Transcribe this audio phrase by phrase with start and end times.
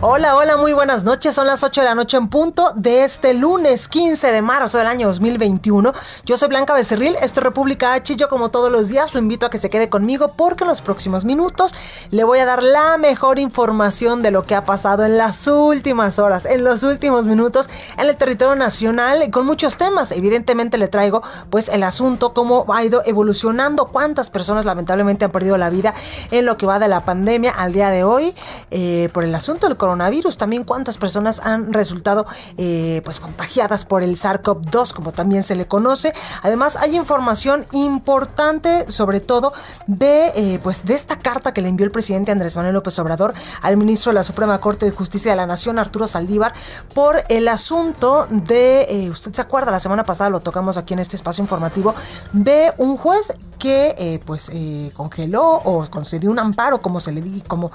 [0.00, 1.34] Hola, hola, muy buenas noches.
[1.34, 4.86] Son las 8 de la noche en punto de este lunes 15 de marzo del
[4.86, 5.92] año 2021.
[6.24, 9.18] Yo soy Blanca Becerril, esto es República H y yo como todos los días lo
[9.18, 11.74] invito a que se quede conmigo porque en los próximos minutos
[12.12, 16.20] le voy a dar la mejor información de lo que ha pasado en las últimas
[16.20, 20.12] horas, en los últimos minutos en el territorio nacional con muchos temas.
[20.12, 25.58] Evidentemente le traigo pues el asunto, cómo ha ido evolucionando, cuántas personas lamentablemente han perdido
[25.58, 25.92] la vida
[26.30, 28.32] en lo que va de la pandemia al día de hoy
[28.70, 29.87] eh, por el asunto del coronavirus.
[30.38, 35.66] También cuántas personas han resultado eh, pues contagiadas por el SARS-CoV-2, como también se le
[35.66, 36.12] conoce.
[36.42, 39.52] Además, hay información importante, sobre todo
[39.86, 43.34] de eh, pues de esta carta que le envió el presidente Andrés Manuel López Obrador
[43.62, 46.52] al ministro de la Suprema Corte de Justicia de la Nación, Arturo Saldívar,
[46.94, 51.00] por el asunto de, eh, usted se acuerda, la semana pasada lo tocamos aquí en
[51.00, 51.94] este espacio informativo,
[52.32, 54.52] de un juez que pues
[54.94, 57.72] congeló o concedió un amparo, como se le di, como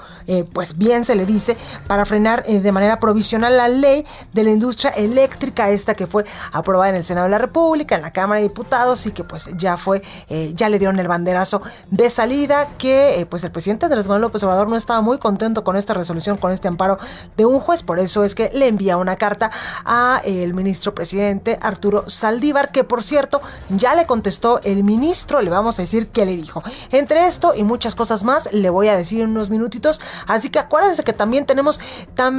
[0.54, 4.50] pues bien se le dice, para frenar eh, de manera provisional la ley de la
[4.50, 8.40] industria eléctrica, esta que fue aprobada en el Senado de la República, en la Cámara
[8.40, 12.68] de Diputados y que pues ya fue, eh, ya le dieron el banderazo de salida,
[12.78, 15.94] que eh, pues el presidente Andrés Manuel López Obrador no estaba muy contento con esta
[15.94, 16.98] resolución, con este amparo
[17.36, 19.50] de un juez, por eso es que le envía una carta
[19.84, 25.50] a el ministro presidente Arturo Saldívar, que por cierto ya le contestó el ministro, le
[25.50, 26.62] vamos a decir qué le dijo.
[26.90, 30.58] Entre esto y muchas cosas más le voy a decir en unos minutitos, así que
[30.58, 31.80] acuérdense que también tenemos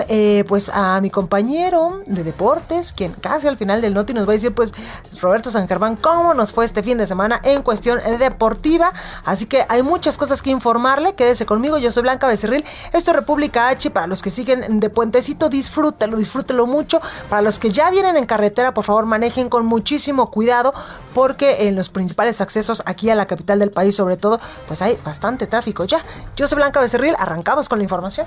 [0.07, 4.31] Eh, pues a mi compañero de deportes, quien casi al final del noti nos va
[4.31, 4.73] a decir, pues
[5.21, 8.91] Roberto San Germán, cómo nos fue este fin de semana en cuestión deportiva.
[9.23, 11.13] Así que hay muchas cosas que informarle.
[11.13, 12.65] Quédese conmigo, yo soy Blanca Becerril.
[12.93, 13.89] Esto es República H.
[13.91, 17.01] Para los que siguen de puentecito, disfrútelo, disfrútelo mucho.
[17.29, 20.73] Para los que ya vienen en carretera, por favor, manejen con muchísimo cuidado,
[21.13, 24.97] porque en los principales accesos aquí a la capital del país, sobre todo, pues hay
[25.03, 26.03] bastante tráfico ya.
[26.35, 28.25] Yo soy Blanca Becerril, arrancamos con la información.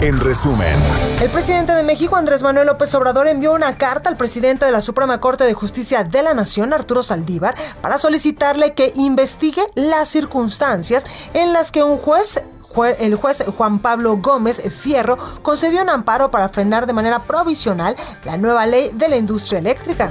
[0.00, 0.76] En resumen,
[1.20, 4.80] el presidente de México, Andrés Manuel López Obrador, envió una carta al presidente de la
[4.80, 11.04] Suprema Corte de Justicia de la Nación, Arturo Saldívar, para solicitarle que investigue las circunstancias
[11.34, 12.40] en las que un juez
[12.98, 18.36] el juez Juan Pablo Gómez Fierro concedió un amparo para frenar de manera provisional la
[18.36, 20.10] nueva ley de la industria eléctrica.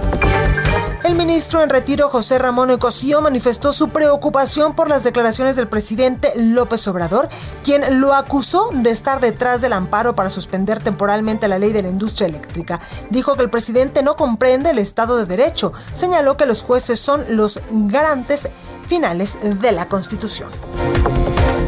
[1.03, 6.34] El ministro en retiro José Ramón Ecosío manifestó su preocupación por las declaraciones del presidente
[6.35, 7.29] López Obrador,
[7.63, 11.90] quien lo acusó de estar detrás del amparo para suspender temporalmente la ley de la
[11.90, 12.81] industria eléctrica.
[13.09, 15.72] Dijo que el presidente no comprende el Estado de Derecho.
[15.94, 18.50] Señaló que los jueces son los garantes
[18.88, 20.50] finales de la Constitución.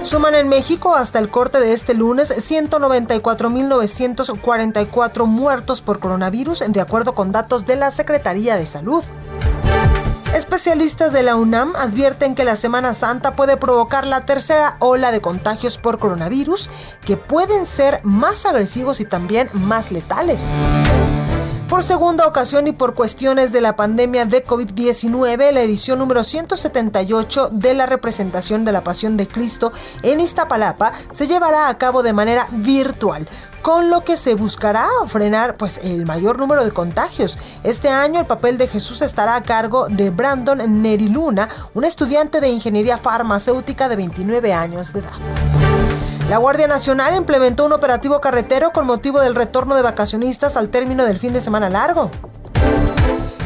[0.03, 7.13] Suman en México hasta el corte de este lunes 194.944 muertos por coronavirus, de acuerdo
[7.13, 9.03] con datos de la Secretaría de Salud.
[10.33, 15.21] Especialistas de la UNAM advierten que la Semana Santa puede provocar la tercera ola de
[15.21, 16.69] contagios por coronavirus,
[17.05, 20.45] que pueden ser más agresivos y también más letales.
[21.69, 27.49] Por segunda ocasión y por cuestiones de la pandemia de COVID-19, la edición número 178
[27.51, 29.71] de la representación de la Pasión de Cristo
[30.01, 33.29] en Iztapalapa se llevará a cabo de manera virtual
[33.61, 37.37] con lo que se buscará frenar pues el mayor número de contagios.
[37.63, 42.49] Este año el papel de Jesús estará a cargo de Brandon Neriluna, un estudiante de
[42.49, 45.68] ingeniería farmacéutica de 29 años de edad.
[46.29, 51.03] La Guardia Nacional implementó un operativo carretero con motivo del retorno de vacacionistas al término
[51.07, 52.11] del fin de semana largo.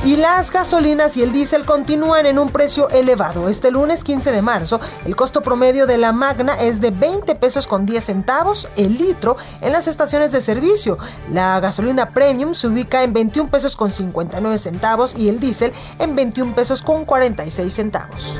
[0.03, 3.47] Y las gasolinas y el diésel continúan en un precio elevado.
[3.47, 7.67] Este lunes 15 de marzo, el costo promedio de la Magna es de 20 pesos
[7.67, 10.97] con 10 centavos el litro en las estaciones de servicio.
[11.31, 16.17] La gasolina premium se ubica en 21 pesos con 59 centavos y el diésel en
[16.17, 18.37] 21 pesos con 46 centavos.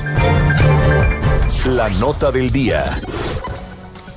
[1.64, 2.90] La nota del día.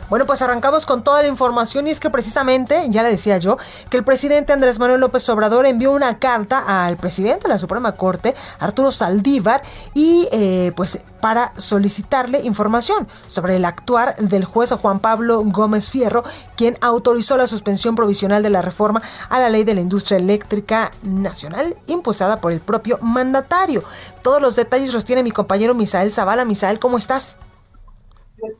[0.10, 3.58] Bueno, pues arrancamos con toda la información y es que precisamente, ya le decía yo,
[3.90, 7.92] que el presidente Andrés Manuel López Obrador envió una carta al presidente de la Suprema
[7.92, 9.62] Corte, Arturo Saldívar,
[9.94, 16.24] y eh, pues para solicitarle información sobre el actuar del juez Juan Pablo Gómez Fierro,
[16.56, 20.92] quien autorizó la suspensión provisional de la reforma a la ley de la industria eléctrica
[21.04, 23.84] nacional impulsada por el propio mandatario.
[24.22, 26.46] Todos los detalles los tiene mi compañero Misael Zavala.
[26.46, 27.38] Misael, ¿cómo estás?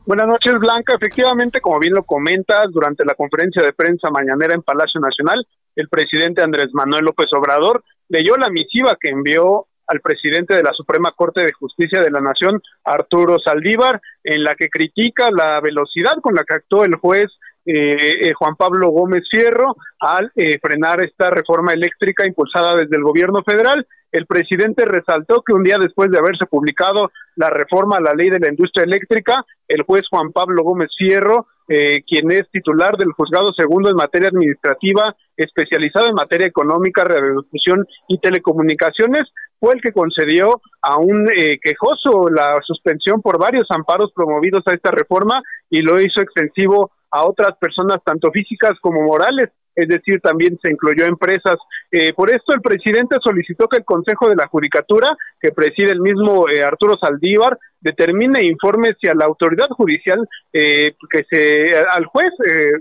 [0.06, 0.94] Buenas noches, Blanca.
[0.94, 5.46] Efectivamente, como bien lo comentas, durante la conferencia de prensa mañanera en Palacio Nacional,
[5.76, 10.72] el presidente Andrés Manuel López Obrador leyó la misiva que envió al presidente de la
[10.72, 16.14] Suprema Corte de Justicia de la Nación, Arturo Saldívar, en la que critica la velocidad
[16.20, 17.28] con la que actuó el juez
[17.64, 23.02] eh, eh, Juan Pablo Gómez Fierro al eh, frenar esta reforma eléctrica impulsada desde el
[23.02, 23.86] gobierno federal.
[24.10, 28.30] El presidente resaltó que un día después de haberse publicado la reforma a la ley
[28.30, 33.52] de la industria eléctrica, el juez Juan Pablo Gómez Fierro, quien es titular del juzgado
[33.52, 39.28] segundo en materia administrativa, especializado en materia económica, radiodifusión y telecomunicaciones,
[39.60, 41.26] fue el que concedió a un
[41.62, 47.24] quejoso la suspensión por varios amparos promovidos a esta reforma y lo hizo extensivo a
[47.24, 51.54] otras personas, tanto físicas como morales, es decir, también se incluyó empresas.
[51.92, 56.00] Eh, por esto, el presidente solicitó que el Consejo de la Judicatura, que preside el
[56.00, 61.78] mismo eh, Arturo Saldívar, determine e informe si a la autoridad judicial, eh, que se,
[61.78, 62.32] al juez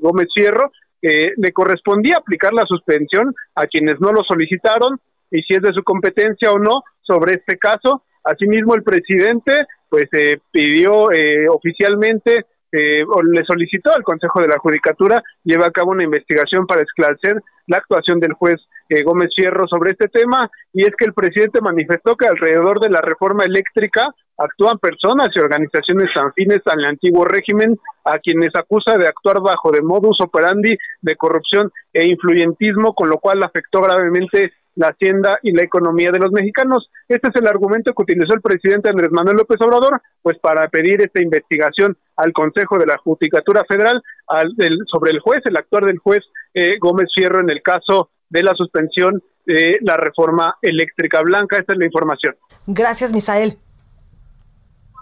[0.02, 5.00] Gómez Fierro, le correspondía aplicar la suspensión a quienes no lo solicitaron
[5.30, 8.02] y si es de su competencia o no sobre este caso.
[8.24, 10.10] Asimismo, el presidente pues
[10.52, 11.10] pidió
[11.52, 12.46] oficialmente
[12.78, 17.42] eh, le solicitó al Consejo de la Judicatura lleve a cabo una investigación para esclarecer
[17.68, 18.56] la actuación del juez
[18.90, 22.90] eh, Gómez Fierro sobre este tema y es que el presidente manifestó que alrededor de
[22.90, 29.08] la reforma eléctrica actúan personas y organizaciones afines al antiguo régimen a quienes acusa de
[29.08, 34.90] actuar bajo de modus operandi de corrupción e influyentismo con lo cual afectó gravemente la
[34.90, 36.90] hacienda y la economía de los mexicanos.
[37.08, 41.02] Este es el argumento que utilizó el presidente Andrés Manuel López Obrador, pues para pedir
[41.02, 44.54] esta investigación al Consejo de la Judicatura Federal al,
[44.86, 48.54] sobre el juez, el actuar del juez eh, Gómez Fierro en el caso de la
[48.54, 51.58] suspensión de la reforma eléctrica blanca.
[51.58, 52.36] Esta es la información.
[52.68, 53.58] Gracias, Misael.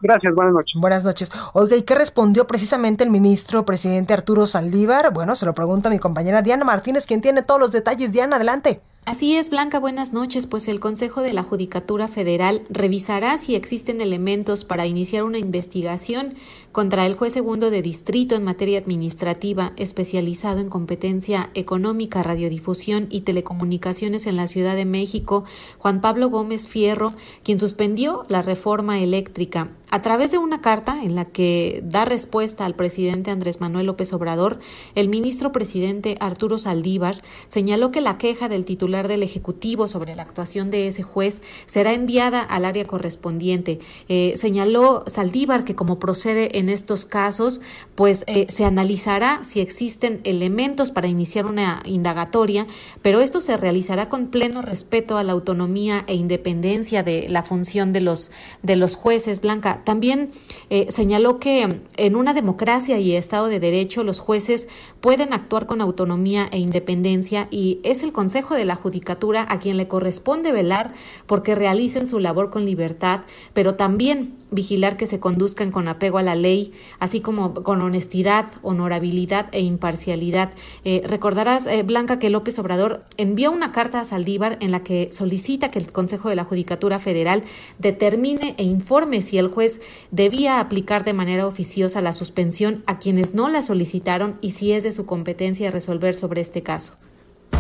[0.02, 0.80] Gracias, buenas noches.
[0.80, 1.32] Buenas noches.
[1.54, 5.12] Oiga, ¿y qué respondió precisamente el ministro presidente Arturo Saldívar?
[5.12, 8.12] Bueno, se lo pregunto a mi compañera Diana Martínez, quien tiene todos los detalles.
[8.12, 8.82] Diana, adelante.
[9.08, 10.48] Así es, Blanca, buenas noches.
[10.48, 16.34] Pues el Consejo de la Judicatura Federal revisará si existen elementos para iniciar una investigación
[16.72, 23.22] contra el juez segundo de distrito en materia administrativa especializado en competencia económica, radiodifusión y
[23.22, 25.46] telecomunicaciones en la Ciudad de México,
[25.78, 27.14] Juan Pablo Gómez Fierro,
[27.44, 29.70] quien suspendió la reforma eléctrica.
[29.92, 34.12] A través de una carta en la que da respuesta al presidente Andrés Manuel López
[34.12, 34.60] Obrador,
[34.96, 40.24] el ministro presidente Arturo Saldívar señaló que la queja del titular del Ejecutivo sobre la
[40.24, 43.80] actuación de ese juez será enviada al área correspondiente.
[44.08, 47.62] Eh, señaló Saldívar que como procede en estos casos,
[47.96, 52.68] pues eh, se analizará si existen elementos para iniciar una indagatoria,
[53.02, 57.94] pero esto se realizará con pleno respeto a la autonomía e independencia de la función
[57.94, 58.32] de los,
[58.64, 59.42] de los jueces.
[59.42, 60.32] Blanca también
[60.70, 64.68] eh, señaló que en una democracia y Estado de Derecho los jueces
[65.02, 69.78] pueden actuar con autonomía e independencia y es el Consejo de la Judicatura a quien
[69.78, 70.94] le corresponde velar
[71.26, 73.22] porque realicen su labor con libertad,
[73.52, 78.46] pero también vigilar que se conduzcan con apego a la ley, así como con honestidad,
[78.62, 80.54] honorabilidad e imparcialidad.
[80.84, 85.10] Eh, recordarás, eh, Blanca, que López Obrador envió una carta a Saldívar en la que
[85.12, 87.42] solicita que el Consejo de la Judicatura Federal
[87.80, 89.82] determine e informe si el juez
[90.12, 94.84] debía aplicar de manera oficiosa la suspensión a quienes no la solicitaron y si es
[94.84, 96.94] de su competencia resolver sobre este caso.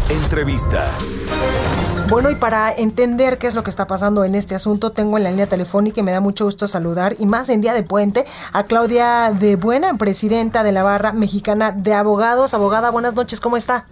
[0.09, 0.87] Entrevista.
[2.09, 5.23] Bueno, y para entender qué es lo que está pasando en este asunto, tengo en
[5.23, 8.23] la línea telefónica y me da mucho gusto saludar, y más en día de puente,
[8.53, 12.53] a Claudia de Buena, presidenta de la Barra Mexicana de Abogados.
[12.53, 13.87] Abogada, buenas noches, ¿cómo está?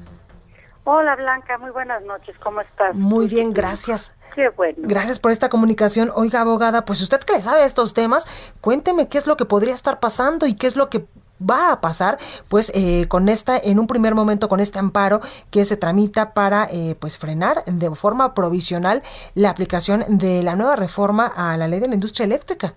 [0.83, 2.93] Hola Blanca, muy buenas noches, ¿cómo estás?
[2.93, 4.11] Muy bien, gracias.
[4.35, 4.77] Qué bueno.
[4.83, 6.11] Gracias por esta comunicación.
[6.13, 8.27] Oiga, abogada, pues usted que le sabe estos temas,
[8.61, 11.07] cuénteme qué es lo que podría estar pasando y qué es lo que
[11.49, 12.17] va a pasar
[12.49, 15.19] pues eh, con esta en un primer momento con este amparo
[15.51, 19.01] que se tramita para eh, pues frenar de forma provisional
[19.35, 22.73] la aplicación de la nueva reforma a la ley de la industria eléctrica.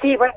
[0.00, 0.34] Sí bueno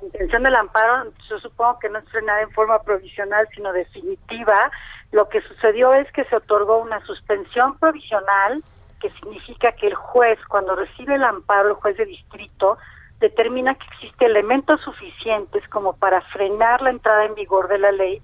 [0.00, 4.70] la intención del amparo yo supongo que no es frenar en forma provisional sino definitiva.
[5.12, 8.62] Lo que sucedió es que se otorgó una suspensión provisional
[9.00, 12.78] que significa que el juez cuando recibe el amparo el juez de distrito
[13.24, 18.20] determina que existen elementos suficientes como para frenar la entrada en vigor de la ley,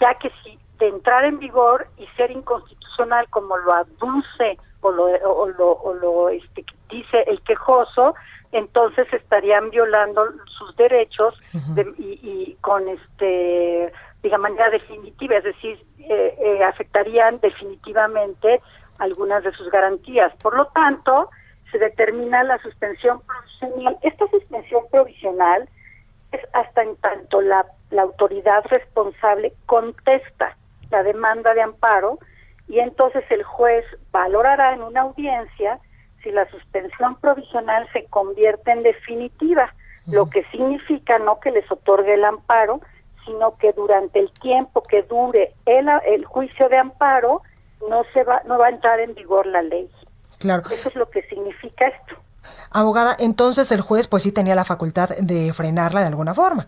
[0.00, 5.04] ya que si de entrar en vigor y ser inconstitucional como lo aduce o lo,
[5.72, 8.14] o lo, este, dice el quejoso,
[8.50, 10.24] entonces estarían violando
[10.58, 11.34] sus derechos
[11.98, 13.92] y, con este
[14.22, 18.60] de manera definitiva, es decir, eh, eh, afectarían definitivamente
[18.98, 20.30] algunas de sus garantías.
[20.42, 21.30] Por lo tanto,
[21.70, 23.98] se determina la suspensión provisional.
[24.02, 25.68] Esta suspensión provisional
[26.32, 30.56] es hasta en tanto la, la autoridad responsable contesta
[30.90, 32.18] la demanda de amparo
[32.68, 35.78] y entonces el juez valorará en una audiencia
[36.22, 39.72] si la suspensión provisional se convierte en definitiva,
[40.06, 42.80] lo que significa no que les otorgue el amparo,
[43.24, 47.42] sino que durante el tiempo que dure el, el juicio de amparo
[47.88, 49.90] no se va no va a entrar en vigor la ley.
[50.40, 50.62] Claro.
[50.70, 52.16] Eso es lo que significa esto.
[52.72, 56.66] Abogada, entonces el juez pues sí tenía la facultad de frenarla de alguna forma.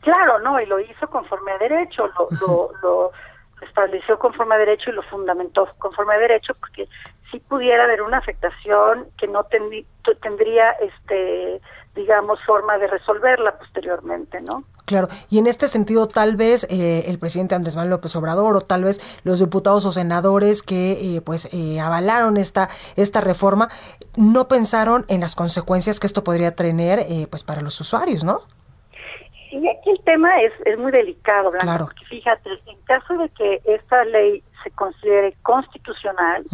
[0.00, 2.08] Claro, no, y lo hizo conforme a derecho,
[2.40, 3.12] lo, lo
[3.60, 6.88] estableció conforme a derecho y lo fundamentó conforme a derecho porque
[7.30, 11.60] si pudiera haber una afectación que no tendría este
[11.94, 14.64] digamos forma de resolverla posteriormente, ¿no?
[14.84, 18.60] Claro, y en este sentido tal vez eh, el presidente Andrés Manuel López Obrador o
[18.60, 23.68] tal vez los diputados o senadores que eh, pues eh, avalaron esta esta reforma
[24.16, 28.40] no pensaron en las consecuencias que esto podría tener pues para los usuarios, ¿no?
[29.52, 33.60] Y aquí el tema es, es muy delicado, Blanca, porque fíjate, en caso de que
[33.66, 36.44] esta ley se considere constitucional,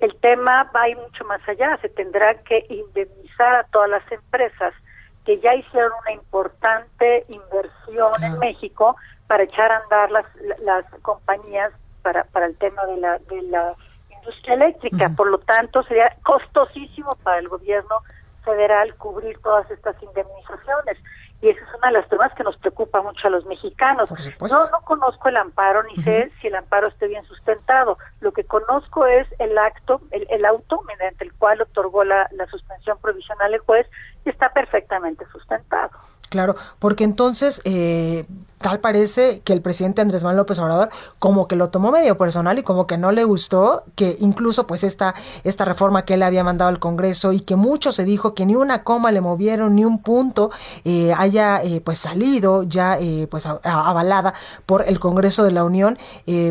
[0.00, 1.78] el tema va a ir mucho más allá.
[1.80, 4.74] Se tendrá que indemnizar a todas las empresas
[5.24, 8.96] que ya hicieron una importante inversión en México
[9.26, 10.26] para echar a andar las,
[10.62, 11.72] las compañías
[12.02, 13.74] para, para el tema de la, de la
[14.16, 15.10] industria eléctrica.
[15.10, 17.96] Por lo tanto, sería costosísimo para el gobierno
[18.44, 20.98] federal cubrir todas estas indemnizaciones
[21.42, 24.10] y esa es una de las temas que nos preocupa mucho a los mexicanos.
[24.40, 27.98] No, no conozco el amparo ni sé si el amparo esté bien sustentado.
[28.20, 32.46] Lo que conozco es el acto, el, el auto mediante el cual otorgó la, la
[32.46, 33.86] suspensión provisional el juez
[34.24, 35.90] y está perfectamente sustentado.
[36.28, 38.24] Claro, porque entonces eh,
[38.60, 42.58] tal parece que el presidente Andrés Manuel López Obrador como que lo tomó medio personal
[42.58, 45.14] y como que no le gustó que incluso pues esta
[45.44, 48.56] esta reforma que él había mandado al Congreso y que mucho se dijo que ni
[48.56, 50.50] una coma le movieron ni un punto
[50.84, 54.34] eh, haya eh, pues salido ya eh, pues avalada
[54.66, 55.96] por el Congreso de la Unión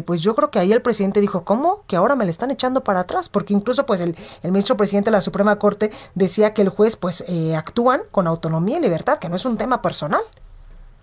[0.06, 2.84] pues yo creo que ahí el presidente dijo cómo que ahora me le están echando
[2.84, 6.64] para atrás porque incluso pues el, el ministro presidente de la Suprema Corte decía que
[6.64, 7.24] el juez pues
[7.56, 10.22] actúan con autonomía y libertad que no es un tema personal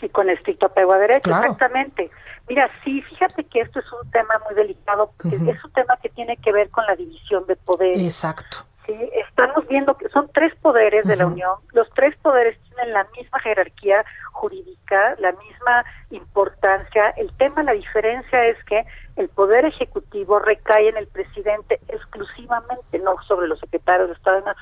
[0.05, 2.11] y con estricto apego a derecho, exactamente.
[2.49, 6.09] Mira, sí, fíjate que esto es un tema muy delicado, porque es un tema que
[6.11, 8.03] tiene que ver con la división de poderes.
[8.03, 8.59] Exacto.
[8.87, 13.05] Sí, estamos viendo que son tres poderes de la Unión, los tres poderes tienen la
[13.17, 14.05] misma jerarquía
[14.37, 17.11] jurídica, la misma importancia.
[17.17, 18.85] El tema, la diferencia es que
[19.17, 24.53] el poder ejecutivo recae en el presidente exclusivamente, no sobre los secretarios de Estado, no,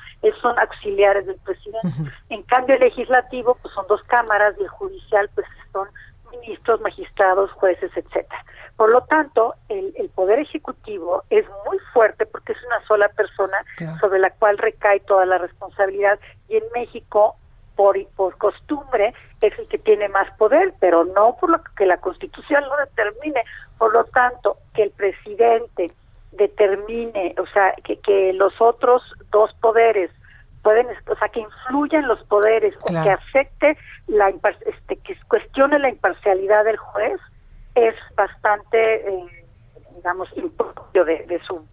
[0.41, 1.89] son auxiliares del presidente.
[2.29, 5.87] En cambio, el legislativo, pues son dos cámaras y el judicial, pues son
[6.31, 8.43] ministros, magistrados, jueces, etcétera.
[8.77, 13.57] Por lo tanto, el, el, poder ejecutivo es muy fuerte porque es una sola persona
[14.01, 17.37] sobre la cual recae toda la responsabilidad y en México
[17.75, 21.97] por, por costumbre es el que tiene más poder, pero no por lo que la
[21.97, 23.43] Constitución lo determine.
[23.77, 25.91] Por lo tanto, que el presidente
[26.31, 30.11] determine, o sea, que, que los otros dos poderes
[30.63, 33.77] pueden, o sea, que influyan los poderes o que afecte
[34.07, 34.29] la,
[34.65, 37.19] este, que cuestione la imparcialidad del juez,
[37.75, 39.45] es bastante, eh,
[39.93, 41.63] digamos, impropio de, de su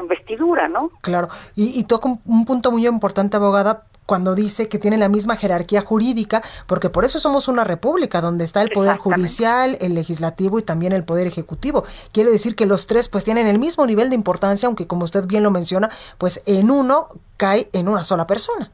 [0.00, 0.90] investidura, ¿no?
[1.00, 5.36] Claro, y, y toca un punto muy importante, abogada, cuando dice que tiene la misma
[5.36, 10.58] jerarquía jurídica, porque por eso somos una república, donde está el poder judicial, el legislativo
[10.58, 11.84] y también el poder ejecutivo.
[12.12, 15.26] Quiere decir que los tres pues tienen el mismo nivel de importancia, aunque como usted
[15.26, 18.70] bien lo menciona, pues en uno cae en una sola persona.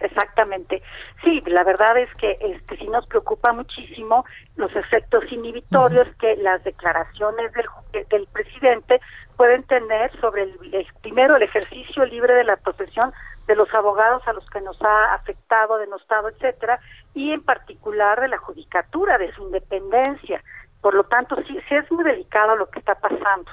[0.00, 0.82] Exactamente.
[1.22, 4.24] Sí, la verdad es que este sí nos preocupa muchísimo
[4.56, 8.98] los efectos inhibitorios que las declaraciones del, del presidente
[9.40, 13.10] pueden tener sobre el, primero el ejercicio libre de la profesión
[13.46, 16.78] de los abogados a los que nos ha afectado, denostado, etcétera,
[17.14, 20.44] y en particular de la judicatura, de su independencia.
[20.82, 23.50] Por lo tanto, sí, sí es muy delicado lo que está pasando.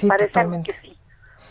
[0.00, 0.97] Me parece que sí.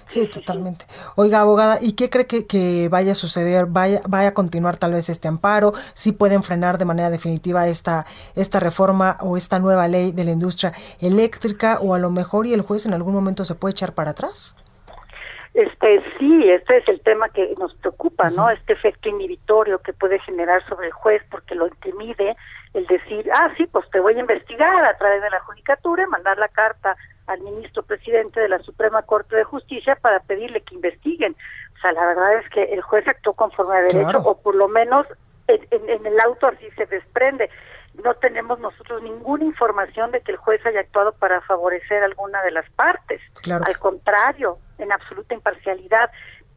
[0.07, 0.85] Sí, totalmente.
[1.15, 3.65] Oiga, abogada, ¿y qué cree que, que, vaya a suceder?
[3.67, 5.73] ¿Vaya, ¿Vaya a continuar tal vez este amparo?
[5.93, 10.31] ¿Sí pueden frenar de manera definitiva esta, esta reforma o esta nueva ley de la
[10.31, 10.71] industria
[11.01, 11.79] eléctrica?
[11.81, 14.55] ¿O a lo mejor y el juez en algún momento se puede echar para atrás?
[15.53, 18.49] Este sí, este es el tema que nos preocupa, ¿no?
[18.49, 22.37] Este efecto inhibitorio que puede generar sobre el juez porque lo intimide
[22.75, 26.37] el decir, ah, sí, pues te voy a investigar a través de la judicatura, mandar
[26.37, 26.95] la carta
[27.27, 31.35] al ministro presidente de la Suprema Corte de Justicia para pedirle que investiguen.
[31.77, 34.67] O sea, la verdad es que el juez actuó conforme a derecho, o por lo
[34.67, 35.05] menos
[35.47, 37.49] en, el auto así se desprende.
[38.03, 42.51] No tenemos nosotros ninguna información de que el juez haya actuado para favorecer alguna de
[42.51, 43.21] las partes.
[43.49, 46.11] Al contrario, en absoluta imparcialidad.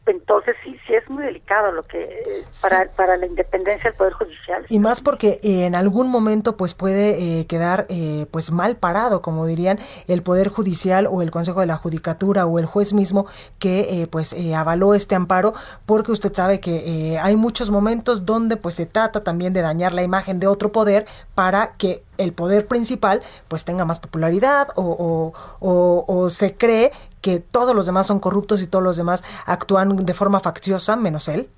[0.06, 4.66] Entonces sí, sí es muy delicado lo que para, para la independencia del poder judicial.
[4.68, 9.22] Y más porque eh, en algún momento pues puede eh, quedar eh, pues mal parado,
[9.22, 9.78] como dirían
[10.08, 13.26] el poder judicial o el Consejo de la Judicatura o el juez mismo
[13.58, 15.52] que pues avaló este amparo,
[15.86, 20.02] porque usted sabe que hay muchos momentos donde pues se trata también de dañar la
[20.02, 26.04] imagen de otro poder para que el poder principal pues tenga más popularidad o, o,
[26.06, 30.14] o, se cree que todos los demás son corruptos y todos los demás actúan de
[30.14, 31.48] forma facciosa menos él?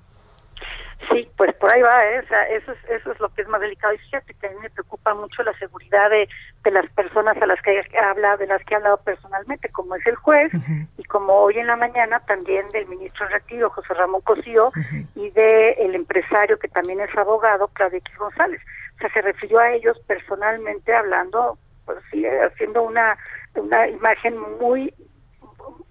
[1.11, 2.23] Sí, pues por ahí va, ¿eh?
[2.51, 3.93] eso, es, eso es lo que es más delicado.
[3.93, 6.29] Y fíjate que a mí me preocupa mucho la seguridad de,
[6.63, 10.07] de las personas a las que habla, de las que he hablado personalmente, como es
[10.07, 10.51] el juez,
[10.97, 14.71] y como hoy en la mañana también del ministro reactivo, José Ramón Cosío,
[15.15, 18.61] y de el empresario que también es abogado, Claudio X González
[19.09, 23.17] se refirió a ellos personalmente hablando, pues sí, haciendo una,
[23.55, 24.93] una imagen muy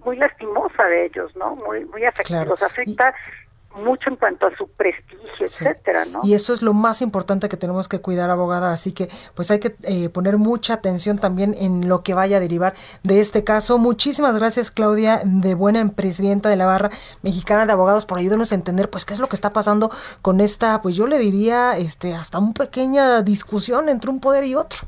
[0.05, 1.57] muy lastimosa de ellos, ¿no?
[1.57, 3.15] Muy muy afectiva, los afecta
[3.75, 6.21] mucho en cuanto a su prestigio, etcétera, ¿no?
[6.25, 9.61] Y eso es lo más importante que tenemos que cuidar, abogada, así que pues hay
[9.61, 13.79] que eh, poner mucha atención también en lo que vaya a derivar de este caso.
[13.79, 16.91] Muchísimas gracias, Claudia, de buena presidenta de la barra
[17.23, 20.41] mexicana de abogados, por ayudarnos a entender pues qué es lo que está pasando con
[20.41, 24.81] esta, pues yo le diría, este, hasta una pequeña discusión entre un poder y otro.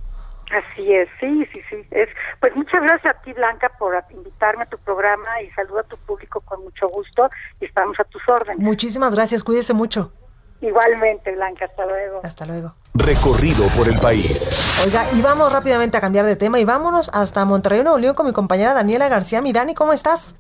[0.55, 1.77] Así es, sí, sí, sí.
[1.91, 2.09] Es,
[2.39, 5.97] pues muchas gracias a ti, Blanca, por invitarme a tu programa y saludo a tu
[5.97, 7.29] público con mucho gusto
[7.61, 8.59] y estamos a tus órdenes.
[8.61, 10.13] Muchísimas gracias, cuídese mucho.
[10.61, 12.21] Igualmente, Blanca, hasta luego.
[12.23, 12.75] Hasta luego.
[12.95, 14.81] Recorrido por el país.
[14.87, 18.27] Oiga, y vamos rápidamente a cambiar de tema y vámonos hasta Monterrey, Nuevo León con
[18.27, 19.43] mi compañera Daniela García.
[19.43, 20.37] Mi Dani, ¿cómo estás?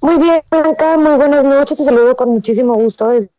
[0.00, 1.76] Muy bien, Blanca, muy buenas noches.
[1.76, 3.30] Te saludo con muchísimo gusto desde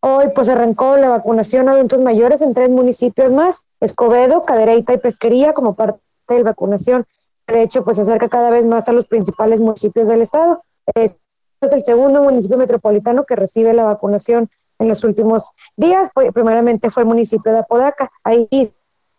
[0.00, 4.98] Hoy pues arrancó la vacunación a adultos mayores en tres municipios más, Escobedo, Cadereyta y
[4.98, 7.06] Pesquería como parte de la vacunación.
[7.46, 10.62] De hecho, pues se acerca cada vez más a los principales municipios del estado.
[10.94, 11.20] Este
[11.60, 16.10] es el segundo municipio metropolitano que recibe la vacunación en los últimos días.
[16.34, 18.10] Primeramente fue el municipio de Apodaca.
[18.24, 18.48] Ahí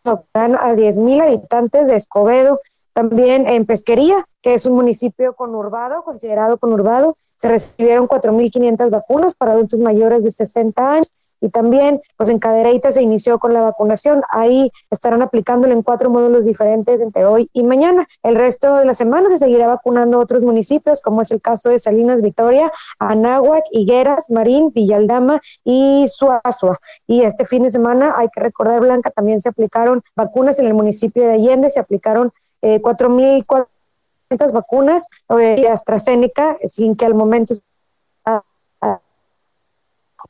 [0.04, 2.60] vacunan a 10.000 habitantes de Escobedo.
[2.94, 9.52] También en Pesquería, que es un municipio conurbado, considerado conurbado, se recibieron 4.500 vacunas para
[9.52, 14.22] adultos mayores de 60 años y también pues en Cadereyta se inició con la vacunación.
[14.32, 18.08] Ahí estarán aplicándolo en cuatro módulos diferentes entre hoy y mañana.
[18.24, 21.80] El resto de la semana se seguirá vacunando otros municipios, como es el caso de
[21.80, 26.78] Salinas Victoria, Anáhuac, Higueras, Marín, Villaldama y Suazua.
[27.06, 30.74] Y este fin de semana, hay que recordar, Blanca, también se aplicaron vacunas en el
[30.74, 37.54] municipio de Allende, se aplicaron eh, 4.400 vacunas de AstraZeneca sin que al momento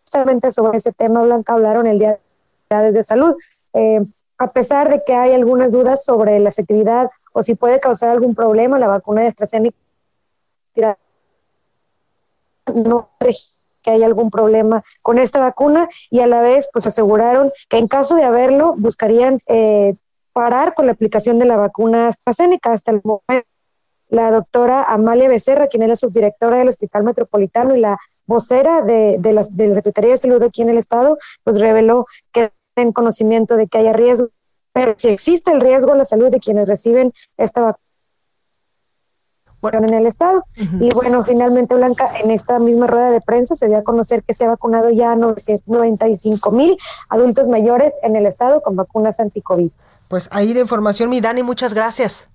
[0.01, 2.19] justamente sobre ese tema Blanca hablaron el día
[2.69, 3.36] de salud.
[3.73, 4.01] Eh,
[4.38, 8.36] a pesar de que hay algunas dudas sobre la efectividad o si puede causar algún
[8.36, 9.77] problema la vacuna de AstraZeneca
[12.73, 13.10] no
[13.81, 17.88] que hay algún problema con esta vacuna y a la vez pues aseguraron que en
[17.88, 19.95] caso de haberlo buscarían eh,
[20.33, 22.73] parar con la aplicación de la vacuna AstraZeneca.
[22.73, 23.47] Hasta el momento
[24.10, 27.97] la doctora Amalia Becerra, quien es la subdirectora del Hospital Metropolitano y la
[28.28, 33.56] vocera de, la, Secretaría de Salud aquí en el Estado, pues reveló que en conocimiento
[33.56, 34.28] de que haya riesgo,
[34.72, 37.78] pero si existe el riesgo a la salud de quienes reciben esta
[39.62, 40.46] vacuna en el Estado.
[40.56, 44.36] Y bueno, finalmente, Blanca, en esta misma rueda de prensa se dio a conocer que
[44.36, 46.78] se ha vacunado ya 995 mil
[47.10, 49.72] adultos mayores en el Estado con vacunas anti-COVID.
[50.08, 52.30] Pues ahí la información, mi Dani, muchas gracias.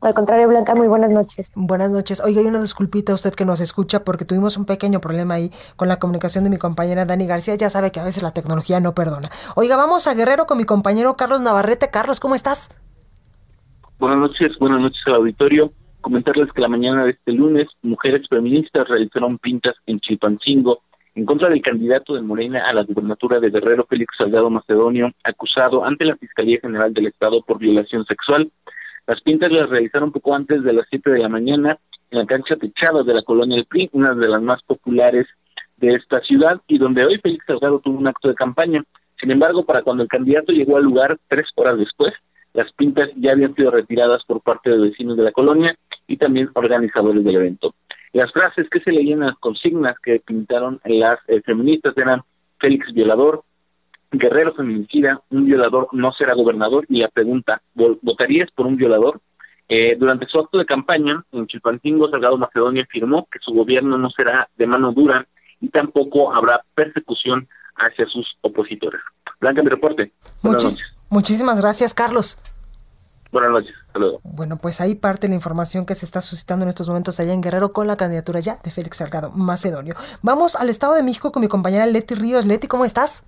[0.00, 1.50] Al contrario, Blanca, muy buenas noches.
[1.56, 2.22] Buenas noches.
[2.24, 5.50] Oiga, hay una disculpita a usted que nos escucha porque tuvimos un pequeño problema ahí
[5.74, 7.56] con la comunicación de mi compañera Dani García.
[7.56, 9.28] Ya sabe que a veces la tecnología no perdona.
[9.56, 11.90] Oiga, vamos a Guerrero con mi compañero Carlos Navarrete.
[11.90, 12.72] Carlos, ¿cómo estás?
[13.98, 15.72] Buenas noches, buenas noches al auditorio.
[16.00, 20.82] Comentarles que la mañana de este lunes, mujeres feministas realizaron pintas en Chilpancingo
[21.16, 25.84] en contra del candidato de Morena a la gubernatura de Guerrero, Félix Salgado Macedonio, acusado
[25.84, 28.52] ante la Fiscalía General del Estado por violación sexual.
[29.08, 31.78] Las pintas las realizaron poco antes de las 7 de la mañana
[32.10, 35.26] en la cancha techada de la colonia El PRI, una de las más populares
[35.78, 38.84] de esta ciudad y donde hoy Félix Salgado tuvo un acto de campaña.
[39.18, 42.12] Sin embargo, para cuando el candidato llegó al lugar tres horas después,
[42.52, 45.74] las pintas ya habían sido retiradas por parte de vecinos de la colonia
[46.06, 47.74] y también organizadores del evento.
[48.12, 52.20] Las frases que se leían en las consignas que pintaron las eh, feministas eran
[52.58, 53.42] Félix violador,
[54.10, 59.20] Guerrero feminicida, un violador no será gobernador y la pregunta, ¿votarías por un violador?
[59.68, 64.08] Eh, durante su acto de campaña en Chilpancingo, Salgado Macedonia afirmó que su gobierno no
[64.10, 65.26] será de mano dura
[65.60, 69.00] y tampoco habrá persecución hacia sus opositores.
[69.40, 70.12] Blanca, mi reporte.
[70.42, 70.80] Buenas noches.
[71.10, 72.38] Muchísimas gracias, Carlos.
[73.30, 74.20] Buenas noches, saludos.
[74.24, 77.42] Bueno, pues ahí parte la información que se está suscitando en estos momentos allá en
[77.42, 79.94] Guerrero con la candidatura ya de Félix Salgado Macedonio.
[80.22, 82.46] Vamos al Estado de México con mi compañera Leti Ríos.
[82.46, 83.26] Leti, ¿cómo estás?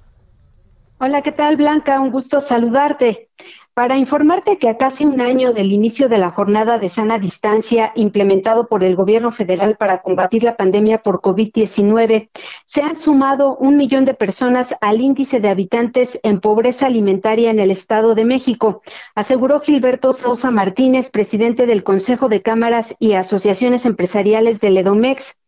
[1.03, 1.99] Hola, ¿qué tal, Blanca?
[1.99, 3.31] Un gusto saludarte
[3.73, 7.93] para informarte que a casi un año del inicio de la jornada de sana distancia
[7.95, 12.29] implementado por el gobierno federal para combatir la pandemia por COVID-19,
[12.67, 17.61] se han sumado un millón de personas al índice de habitantes en pobreza alimentaria en
[17.61, 18.83] el Estado de México,
[19.15, 25.40] aseguró Gilberto Sousa Martínez, presidente del Consejo de Cámaras y Asociaciones Empresariales del EDOMEX.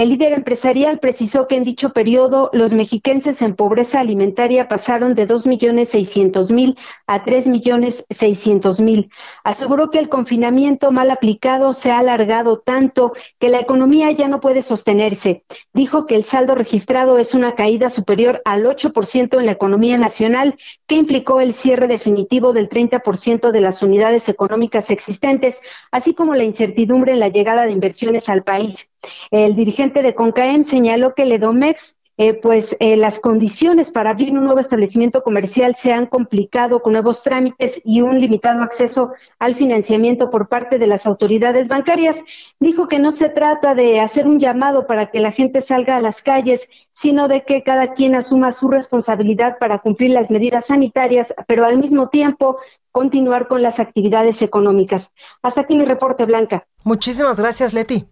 [0.00, 5.28] El líder empresarial precisó que en dicho periodo los mexiquenses en pobreza alimentaria pasaron de
[5.28, 9.10] 2.600.000 a 3.600.000.
[9.44, 14.40] Aseguró que el confinamiento mal aplicado se ha alargado tanto que la economía ya no
[14.40, 15.44] puede sostenerse.
[15.74, 20.56] Dijo que el saldo registrado es una caída superior al 8% en la economía nacional,
[20.86, 25.60] que implicó el cierre definitivo del 30% de las unidades económicas existentes,
[25.90, 28.89] así como la incertidumbre en la llegada de inversiones al país.
[29.30, 34.32] El dirigente de CONCAEM señaló que el EDOMEX eh, pues eh, las condiciones para abrir
[34.32, 39.56] un nuevo establecimiento comercial se han complicado con nuevos trámites y un limitado acceso al
[39.56, 42.22] financiamiento por parte de las autoridades bancarias.
[42.58, 46.02] Dijo que no se trata de hacer un llamado para que la gente salga a
[46.02, 51.34] las calles, sino de que cada quien asuma su responsabilidad para cumplir las medidas sanitarias,
[51.46, 52.58] pero al mismo tiempo
[52.92, 55.14] continuar con las actividades económicas.
[55.40, 56.66] Hasta aquí mi reporte, Blanca.
[56.84, 58.04] Muchísimas gracias, Leti.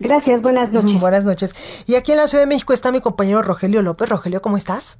[0.00, 0.98] Gracias, buenas noches.
[0.98, 1.84] Buenas noches.
[1.86, 4.08] Y aquí en la Ciudad de México está mi compañero Rogelio López.
[4.08, 4.98] Rogelio, ¿cómo estás?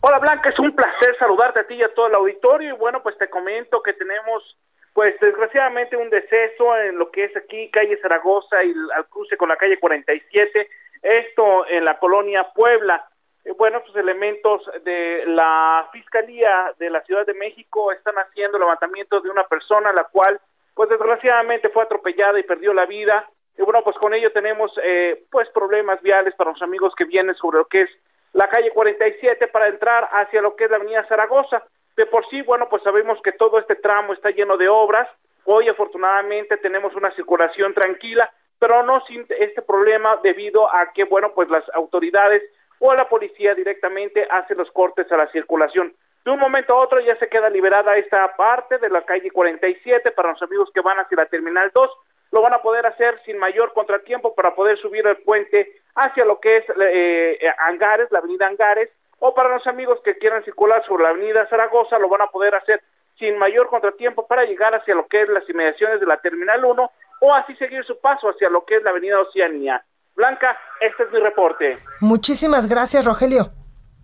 [0.00, 2.74] Hola Blanca, es un placer saludarte a ti y a todo el auditorio.
[2.74, 4.56] Y bueno, pues te comento que tenemos,
[4.94, 9.50] pues desgraciadamente, un deceso en lo que es aquí, calle Zaragoza y al cruce con
[9.50, 10.66] la calle 47.
[11.02, 13.06] Esto en la colonia Puebla.
[13.44, 19.20] Eh, bueno, pues elementos de la Fiscalía de la Ciudad de México están haciendo levantamiento
[19.20, 20.40] de una persona, la cual,
[20.72, 25.24] pues desgraciadamente fue atropellada y perdió la vida y bueno, pues con ello tenemos eh,
[25.30, 27.90] pues problemas viales para los amigos que vienen sobre lo que es
[28.32, 31.64] la calle 47 para entrar hacia lo que es la avenida Zaragoza.
[31.96, 35.08] De por sí, bueno, pues sabemos que todo este tramo está lleno de obras.
[35.44, 41.32] Hoy afortunadamente tenemos una circulación tranquila, pero no sin este problema debido a que, bueno,
[41.34, 42.42] pues las autoridades
[42.78, 45.94] o la policía directamente hace los cortes a la circulación.
[46.26, 50.10] De un momento a otro ya se queda liberada esta parte de la calle 47
[50.10, 51.90] para los amigos que van hacia la Terminal 2
[52.32, 56.40] lo van a poder hacer sin mayor contratiempo para poder subir el puente hacia lo
[56.40, 60.84] que es eh, eh, Angares, la avenida Angares, o para los amigos que quieran circular
[60.86, 62.82] sobre la avenida Zaragoza, lo van a poder hacer
[63.18, 66.90] sin mayor contratiempo para llegar hacia lo que es las inmediaciones de la Terminal 1
[67.20, 69.82] o así seguir su paso hacia lo que es la avenida Oceanía.
[70.14, 71.76] Blanca, este es mi reporte.
[72.00, 73.50] Muchísimas gracias, Rogelio.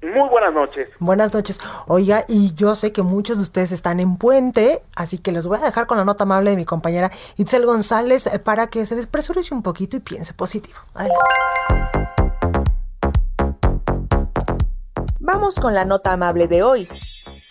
[0.03, 0.89] Muy buenas noches.
[0.99, 1.61] Buenas noches.
[1.87, 5.59] Oiga, y yo sé que muchos de ustedes están en puente, así que los voy
[5.59, 9.55] a dejar con la nota amable de mi compañera Itzel González para que se despresurice
[9.55, 10.79] un poquito y piense positivo.
[10.95, 11.23] Adelante.
[15.21, 16.85] Vamos con la nota amable de hoy.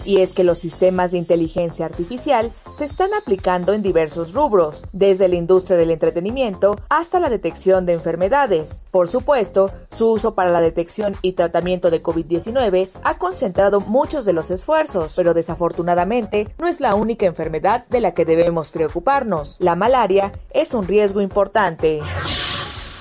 [0.05, 5.27] Y es que los sistemas de inteligencia artificial se están aplicando en diversos rubros, desde
[5.27, 8.85] la industria del entretenimiento hasta la detección de enfermedades.
[8.91, 14.33] Por supuesto, su uso para la detección y tratamiento de COVID-19 ha concentrado muchos de
[14.33, 19.57] los esfuerzos, pero desafortunadamente no es la única enfermedad de la que debemos preocuparnos.
[19.59, 22.01] La malaria es un riesgo importante.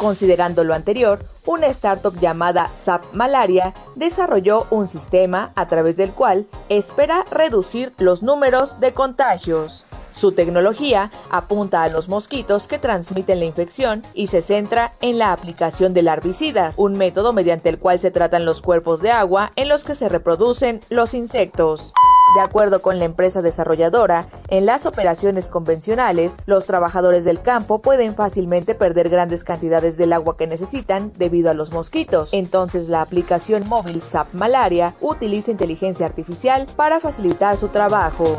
[0.00, 6.46] Considerando lo anterior, una startup llamada SAP Malaria desarrolló un sistema a través del cual
[6.70, 9.84] espera reducir los números de contagios.
[10.10, 15.32] Su tecnología apunta a los mosquitos que transmiten la infección y se centra en la
[15.32, 19.68] aplicación de larvicidas, un método mediante el cual se tratan los cuerpos de agua en
[19.68, 21.92] los que se reproducen los insectos.
[22.34, 28.14] De acuerdo con la empresa desarrolladora, en las operaciones convencionales, los trabajadores del campo pueden
[28.14, 32.32] fácilmente perder grandes cantidades del agua que necesitan debido a los mosquitos.
[32.32, 38.38] Entonces la aplicación móvil SAP Malaria utiliza inteligencia artificial para facilitar su trabajo.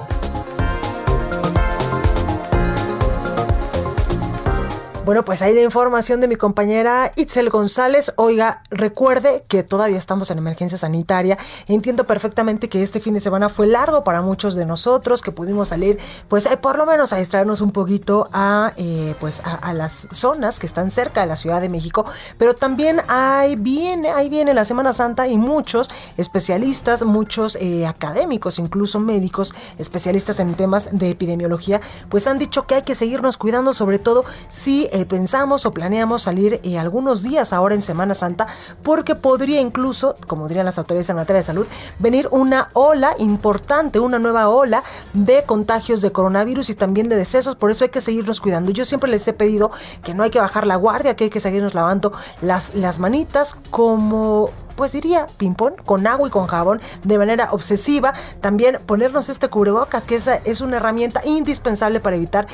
[5.11, 8.13] Bueno, pues ahí la información de mi compañera Itzel González.
[8.15, 11.37] Oiga, recuerde que todavía estamos en emergencia sanitaria.
[11.67, 15.67] Entiendo perfectamente que este fin de semana fue largo para muchos de nosotros, que pudimos
[15.67, 20.07] salir, pues eh, por lo menos a distraernos un poquito a, eh, pues a, las
[20.11, 22.05] zonas que están cerca de la Ciudad de México.
[22.37, 29.53] Pero también ahí viene, la Semana Santa y muchos especialistas, muchos eh, académicos, incluso médicos,
[29.77, 34.23] especialistas en temas de epidemiología, pues han dicho que hay que seguirnos cuidando, sobre todo
[34.47, 38.47] si eh, pensamos o planeamos salir eh, algunos días ahora en Semana Santa,
[38.83, 41.67] porque podría incluso, como dirían las autoridades en materia de salud,
[41.99, 44.83] venir una ola importante, una nueva ola
[45.13, 48.71] de contagios de coronavirus y también de decesos, por eso hay que seguirnos cuidando.
[48.71, 49.71] Yo siempre les he pedido
[50.03, 53.55] que no hay que bajar la guardia, que hay que seguirnos lavando las, las manitas
[53.71, 58.13] como pues diría ping-pong, con agua y con jabón de manera obsesiva.
[58.41, 62.47] También ponernos este cubrebocas, que esa es una herramienta indispensable para evitar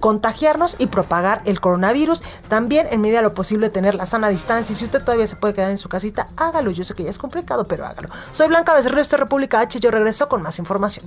[0.00, 2.20] contagiarnos y propagar el coronavirus.
[2.48, 4.72] También, en medida de lo posible, tener la sana distancia.
[4.74, 6.70] Y si usted todavía se puede quedar en su casita, hágalo.
[6.70, 8.10] Yo sé que ya es complicado, pero hágalo.
[8.30, 9.80] Soy Blanca Becerril, esto República H.
[9.80, 11.06] Yo regreso con más información.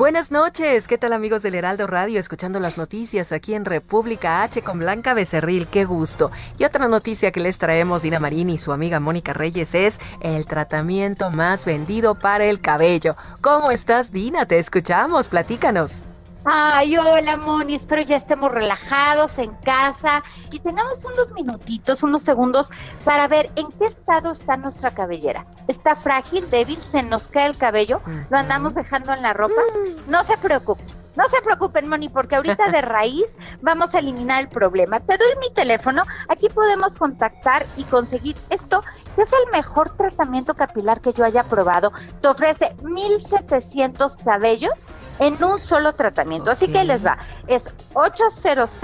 [0.00, 2.18] Buenas noches, ¿qué tal amigos del Heraldo Radio?
[2.18, 6.30] Escuchando las noticias aquí en República H con Blanca Becerril, qué gusto.
[6.56, 10.46] Y otra noticia que les traemos Dina Marín y su amiga Mónica Reyes es el
[10.46, 13.14] tratamiento más vendido para el cabello.
[13.42, 14.46] ¿Cómo estás Dina?
[14.46, 16.06] Te escuchamos, platícanos.
[16.44, 22.70] Ay, hola Moni, espero ya estemos relajados en casa y tengamos unos minutitos, unos segundos
[23.04, 25.46] para ver en qué estado está nuestra cabellera.
[25.68, 28.00] ¿Está frágil, débil, se nos cae el cabello?
[28.30, 29.60] ¿Lo andamos dejando en la ropa?
[29.60, 30.10] Mm.
[30.10, 30.82] No se preocupe
[31.16, 33.26] no se preocupen, Moni, porque ahorita de raíz
[33.60, 35.00] vamos a eliminar el problema.
[35.00, 38.84] Te doy mi teléfono, aquí podemos contactar y conseguir esto,
[39.16, 41.92] que es el mejor tratamiento capilar que yo haya probado.
[42.20, 44.86] Te ofrece 1700 cabellos
[45.18, 46.50] en un solo tratamiento.
[46.50, 48.80] Así que les va, es 800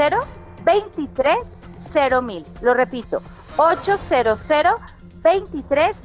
[0.64, 1.60] 23
[2.22, 2.44] mil.
[2.60, 3.22] Lo repito,
[3.56, 4.44] 800
[5.22, 5.96] 23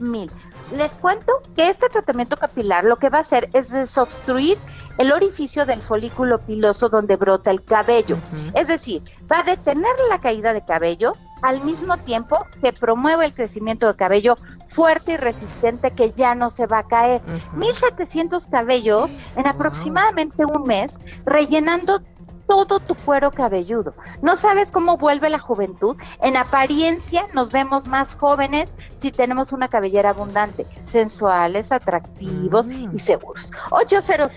[0.00, 0.30] mil
[0.72, 4.58] les cuento que este tratamiento capilar lo que va a hacer es desobstruir
[4.98, 8.16] el orificio del folículo piloso donde brota el cabello.
[8.54, 13.34] Es decir, va a detener la caída de cabello al mismo tiempo que promueve el
[13.34, 14.36] crecimiento de cabello
[14.68, 17.22] fuerte y resistente que ya no se va a caer.
[17.54, 22.02] 1700 cabellos en aproximadamente un mes, rellenando
[22.46, 23.94] todo tu cuero cabelludo.
[24.22, 25.96] ¿No sabes cómo vuelve la juventud?
[26.22, 32.98] En apariencia nos vemos más jóvenes si tenemos una cabellera abundante, sensuales, atractivos y mm.
[32.98, 33.50] seguros.
[33.70, 34.32] 800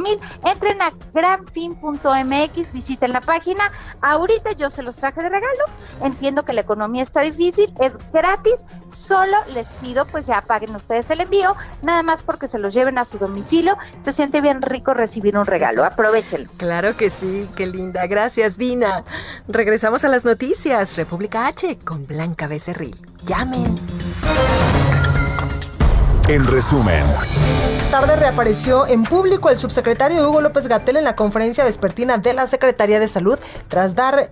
[0.00, 0.20] mil.
[0.44, 3.70] Entren a granfin.mx, visiten la página.
[4.00, 5.64] Ahorita yo se los traje de regalo.
[6.02, 8.64] Entiendo que la economía está difícil, es gratis.
[8.88, 12.98] Solo les pido, pues ya paguen ustedes el envío, nada más porque se los lleven
[12.98, 13.76] a su domicilio.
[14.04, 15.84] Se siente bien rico recibir un regalo.
[15.84, 16.50] Aprovechenlo.
[16.56, 18.06] Claro que sí, qué linda.
[18.06, 19.04] Gracias, Dina.
[19.48, 20.96] Regresamos a las noticias.
[20.96, 22.96] República H con Blanca Becerril.
[23.24, 23.74] Llamen.
[26.28, 27.04] En resumen.
[27.90, 32.46] Tarde reapareció en público el subsecretario Hugo López Gatel en la conferencia vespertina de la
[32.46, 34.30] Secretaría de Salud tras dar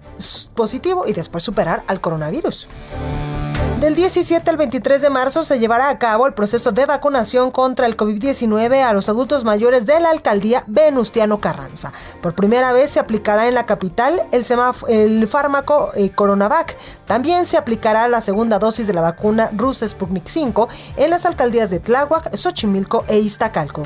[0.55, 2.69] positivo y después superar al coronavirus.
[3.81, 7.87] Del 17 al 23 de marzo se llevará a cabo el proceso de vacunación contra
[7.87, 11.93] el COVID-19 a los adultos mayores de la alcaldía Venustiano Carranza.
[12.21, 16.77] Por primera vez se aplicará en la capital el, fármaco eh, Coronavac.
[17.07, 21.71] También se aplicará la segunda dosis de la vacuna rusa Sputnik 5 en las alcaldías
[21.71, 23.85] de Tláhuac, Xochimilco e Iztacalco.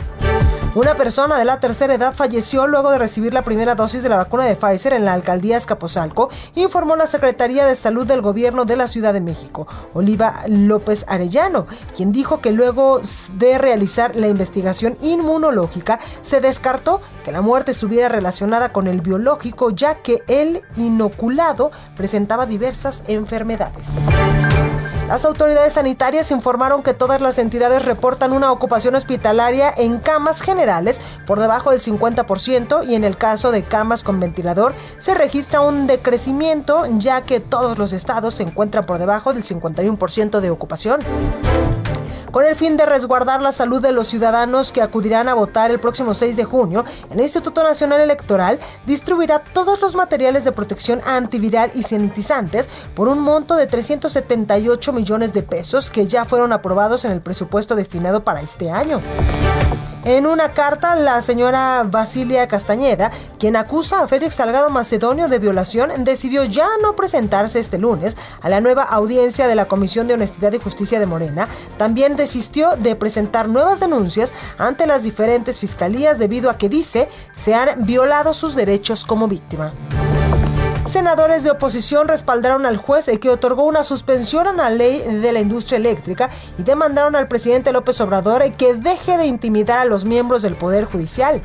[0.75, 4.17] Una persona de la tercera edad falleció luego de recibir la primera dosis de la
[4.17, 8.77] vacuna de Pfizer en la alcaldía Escapozalco, informó la Secretaría de Salud del Gobierno de
[8.77, 11.67] la Ciudad de México, Oliva López Arellano,
[11.97, 13.01] quien dijo que luego
[13.37, 19.71] de realizar la investigación inmunológica se descartó que la muerte estuviera relacionada con el biológico,
[19.71, 23.89] ya que el inoculado presentaba diversas enfermedades.
[25.09, 31.01] Las autoridades sanitarias informaron que todas las entidades reportan una ocupación hospitalaria en camas generales
[31.27, 35.87] por debajo del 50% y en el caso de camas con ventilador se registra un
[35.87, 41.01] decrecimiento ya que todos los estados se encuentran por debajo del 51% de ocupación.
[42.33, 45.79] Con el fin de resguardar la salud de los ciudadanos que acudirán a votar el
[45.79, 51.71] próximo 6 de junio, el Instituto Nacional Electoral distribuirá todos los materiales de protección antiviral
[51.75, 57.13] y sanitizantes por un monto de 378 millones de pesos que ya fueron aprobados en
[57.13, 59.03] el presupuesto destinado para este año.
[60.05, 65.93] En una carta, la señora Basilia Castañeda, quien acusa a Félix Salgado Macedonio de violación,
[66.03, 70.53] decidió ya no presentarse este lunes a la nueva audiencia de la Comisión de Honestidad
[70.55, 71.47] y Justicia de Morena.
[71.79, 77.55] También desistió de presentar nuevas denuncias ante las diferentes fiscalías debido a que dice se
[77.55, 79.73] han violado sus derechos como víctima.
[80.87, 85.41] Senadores de oposición respaldaron al juez que otorgó una suspensión a la ley de la
[85.41, 90.43] industria eléctrica y demandaron al presidente López Obrador que deje de intimidar a los miembros
[90.43, 91.43] del Poder Judicial.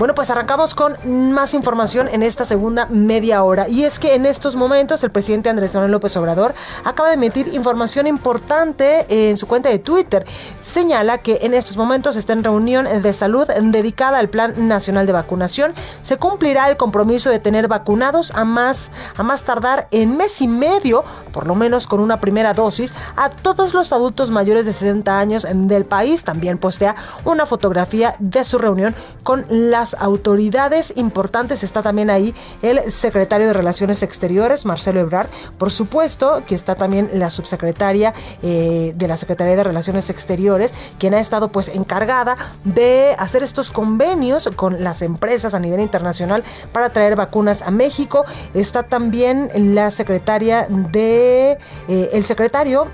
[0.00, 0.96] Bueno, pues arrancamos con
[1.30, 3.68] más información en esta segunda media hora.
[3.68, 7.48] Y es que en estos momentos el presidente Andrés Manuel López Obrador acaba de emitir
[7.48, 10.24] información importante en su cuenta de Twitter.
[10.58, 15.12] Señala que en estos momentos está en reunión de salud dedicada al Plan Nacional de
[15.12, 15.74] Vacunación.
[16.00, 20.48] Se cumplirá el compromiso de tener vacunados a más, a más tardar en mes y
[20.48, 25.18] medio, por lo menos con una primera dosis, a todos los adultos mayores de 60
[25.18, 26.24] años del país.
[26.24, 31.62] También postea una fotografía de su reunión con las autoridades importantes.
[31.62, 35.28] Está también ahí el secretario de Relaciones Exteriores, Marcelo Ebrard.
[35.58, 41.14] Por supuesto que está también la subsecretaria eh, de la Secretaría de Relaciones Exteriores, quien
[41.14, 46.90] ha estado pues encargada de hacer estos convenios con las empresas a nivel internacional para
[46.90, 48.24] traer vacunas a México.
[48.54, 52.88] Está también la secretaria de eh, el secretario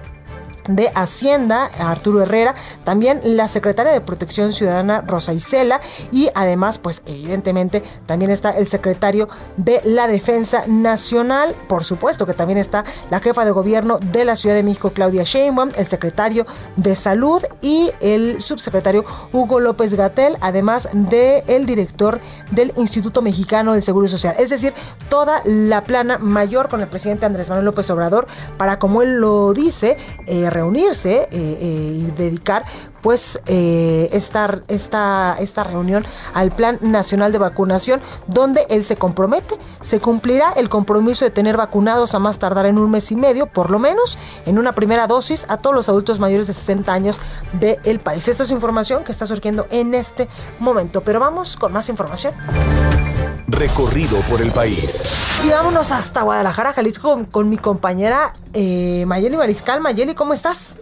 [0.68, 5.80] de Hacienda, Arturo Herrera, también la secretaria de Protección Ciudadana, Rosa Isela,
[6.12, 12.34] y además, pues evidentemente también está el secretario de la Defensa Nacional, por supuesto que
[12.34, 16.46] también está la jefa de gobierno de la Ciudad de México, Claudia Sheinbaum, el secretario
[16.76, 23.72] de Salud y el subsecretario Hugo López Gatel, además de el director del Instituto Mexicano
[23.72, 24.34] del Seguro Social.
[24.38, 24.72] Es decir,
[25.08, 28.26] toda la plana mayor con el presidente Andrés Manuel López Obrador
[28.56, 32.64] para, como él lo dice, eh, reunirse eh, eh, y dedicar
[33.02, 39.54] pues eh, esta, esta, esta reunión al Plan Nacional de Vacunación, donde él se compromete,
[39.82, 43.46] se cumplirá el compromiso de tener vacunados a más tardar en un mes y medio,
[43.46, 47.20] por lo menos, en una primera dosis a todos los adultos mayores de 60 años
[47.60, 48.26] del país.
[48.26, 50.26] Esto es información que está surgiendo en este
[50.58, 52.34] momento, pero vamos con más información.
[53.48, 55.12] Recorrido por el país.
[55.44, 59.80] Y vámonos hasta Guadalajara, Jalisco, con, mi compañera eh, Mayeli Mariscal.
[59.80, 60.76] Mayeli, ¿cómo estás?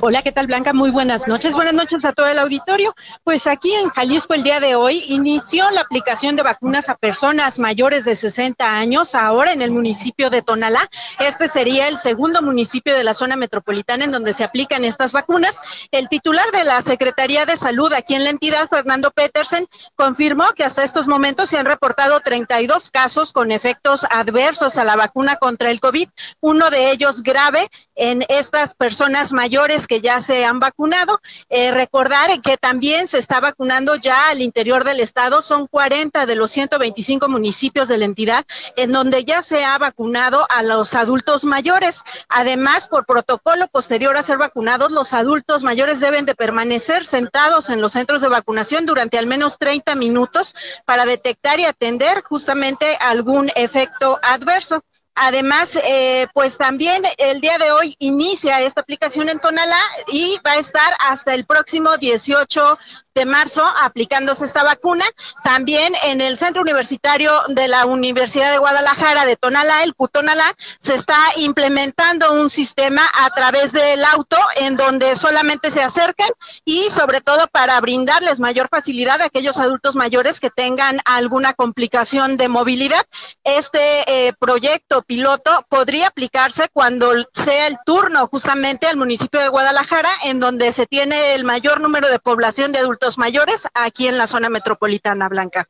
[0.00, 0.72] Hola, ¿qué tal Blanca?
[0.72, 1.54] Muy buenas noches.
[1.54, 2.94] Buenas noches a todo el auditorio.
[3.24, 7.58] Pues aquí en Jalisco el día de hoy inició la aplicación de vacunas a personas
[7.58, 10.80] mayores de 60 años, ahora en el municipio de Tonalá.
[11.18, 15.60] Este sería el segundo municipio de la zona metropolitana en donde se aplican estas vacunas.
[15.90, 20.64] El titular de la Secretaría de Salud aquí en la entidad, Fernando Petersen, confirmó que
[20.64, 25.70] hasta estos momentos se han reportado 32 casos con efectos adversos a la vacuna contra
[25.70, 26.08] el COVID,
[26.40, 31.20] uno de ellos grave en estas personas mayores que ya se han vacunado.
[31.48, 35.42] Eh, recordar que también se está vacunando ya al interior del estado.
[35.42, 38.44] Son 40 de los 125 municipios de la entidad
[38.76, 42.02] en donde ya se ha vacunado a los adultos mayores.
[42.28, 47.80] Además, por protocolo posterior a ser vacunados, los adultos mayores deben de permanecer sentados en
[47.80, 51.77] los centros de vacunación durante al menos 30 minutos para detectar y atender
[52.24, 54.82] justamente algún efecto adverso.
[55.20, 59.80] Además, eh, pues también el día de hoy inicia esta aplicación en Tonalá
[60.12, 62.78] y va a estar hasta el próximo 18
[63.18, 65.04] de marzo aplicándose esta vacuna.
[65.42, 70.94] También en el Centro Universitario de la Universidad de Guadalajara de Tonalá, el Putonalá, se
[70.94, 76.28] está implementando un sistema a través del auto en donde solamente se acercan
[76.64, 82.36] y sobre todo para brindarles mayor facilidad a aquellos adultos mayores que tengan alguna complicación
[82.36, 83.04] de movilidad.
[83.42, 90.10] Este eh, proyecto piloto podría aplicarse cuando sea el turno justamente al municipio de Guadalajara,
[90.24, 94.26] en donde se tiene el mayor número de población de adultos mayores aquí en la
[94.26, 95.68] zona metropolitana blanca.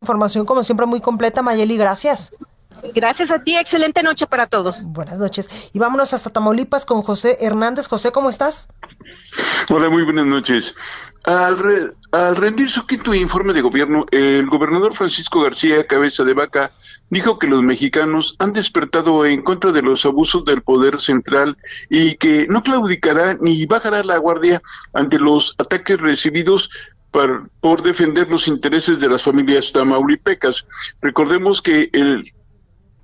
[0.00, 2.32] Información como siempre muy completa, Mayeli, gracias.
[2.94, 4.86] Gracias a ti, excelente noche para todos.
[4.88, 5.48] Buenas noches.
[5.72, 7.86] Y vámonos hasta Tamaulipas con José Hernández.
[7.86, 8.68] José, ¿cómo estás?
[9.70, 10.74] Hola, muy buenas noches.
[11.24, 16.70] Al, al rendir su quinto informe de gobierno, el gobernador Francisco García Cabeza de Vaca
[17.10, 21.56] dijo que los mexicanos han despertado en contra de los abusos del poder central
[21.90, 24.62] y que no claudicará ni bajará la guardia
[24.92, 26.70] ante los ataques recibidos
[27.10, 30.66] por, por defender los intereses de las familias tamauripecas.
[31.00, 32.32] Recordemos que el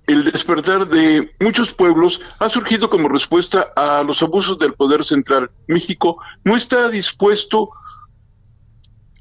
[0.06, 5.50] el despertar de muchos pueblos ha surgido como respuesta a los abusos del poder central.
[5.68, 7.70] México no está dispuesto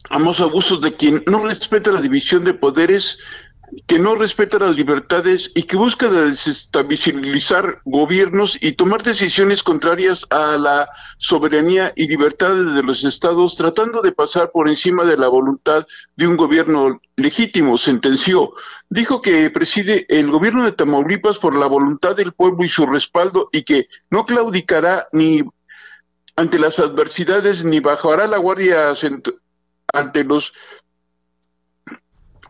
[0.10, 3.20] a los abusos de quien no respeta la división de poderes
[3.88, 10.58] que no respeta las libertades y que busca desestabilizar gobiernos y tomar decisiones contrarias a
[10.58, 15.86] la soberanía y libertad de los estados, tratando de pasar por encima de la voluntad
[16.16, 18.54] de un gobierno legítimo, sentenció.
[18.90, 23.50] Dijo que preside el gobierno de Tamaulipas por la voluntad del pueblo y su respaldo
[23.52, 25.44] y que no claudicará ni
[26.36, 28.94] ante las adversidades ni bajará la guardia
[29.94, 30.54] ante los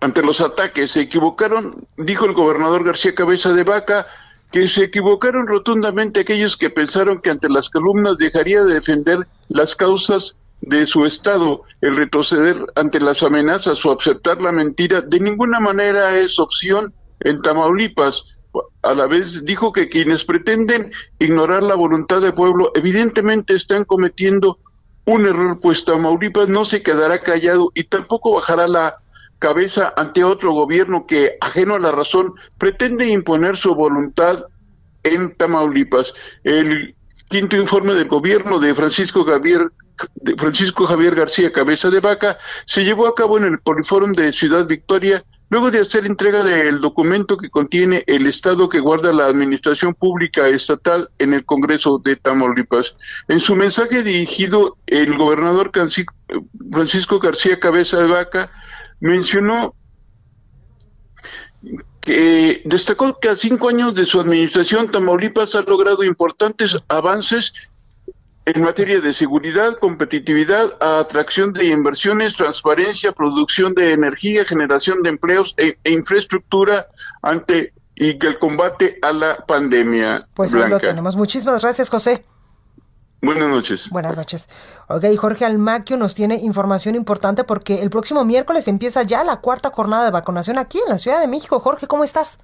[0.02, 0.92] ante los ataques.
[0.92, 4.08] Se equivocaron, dijo el gobernador García Cabeza de Vaca,
[4.52, 9.76] que se equivocaron rotundamente aquellos que pensaron que ante las columnas dejaría de defender las
[9.76, 11.62] causas de su Estado.
[11.80, 17.40] El retroceder ante las amenazas o aceptar la mentira de ninguna manera es opción en
[17.42, 18.38] Tamaulipas.
[18.82, 24.60] A la vez dijo que quienes pretenden ignorar la voluntad del pueblo evidentemente están cometiendo
[25.06, 28.98] un error, pues Tamaulipas no se quedará callado y tampoco bajará la
[29.42, 34.46] cabeza ante otro gobierno que, ajeno a la razón, pretende imponer su voluntad
[35.04, 36.14] en Tamaulipas.
[36.44, 36.96] El
[37.28, 39.72] quinto informe del gobierno de Francisco Javier
[40.38, 44.66] Francisco Javier García Cabeza de Vaca se llevó a cabo en el Poliforum de Ciudad
[44.68, 49.94] Victoria luego de hacer entrega del documento que contiene el estado que guarda la administración
[49.94, 52.96] pública estatal en el Congreso de Tamaulipas.
[53.28, 55.72] En su mensaje dirigido, el gobernador
[56.72, 58.50] Francisco García Cabeza de Vaca
[59.02, 59.76] mencionó
[62.00, 67.54] que destacó que a cinco años de su administración Tamaulipas ha logrado importantes avances
[68.46, 75.54] en materia de seguridad, competitividad, atracción de inversiones, transparencia, producción de energía, generación de empleos
[75.58, 76.88] e, e infraestructura
[77.22, 80.28] ante y que el combate a la pandemia.
[80.34, 81.16] Pues ahí lo tenemos.
[81.16, 82.26] Muchísimas gracias, José.
[83.22, 83.90] Buenas noches.
[83.92, 84.50] Buenas noches.
[84.88, 89.70] Ok, Jorge Almaquio nos tiene información importante porque el próximo miércoles empieza ya la cuarta
[89.70, 91.60] jornada de vacunación aquí en la Ciudad de México.
[91.60, 92.40] Jorge, ¿cómo estás?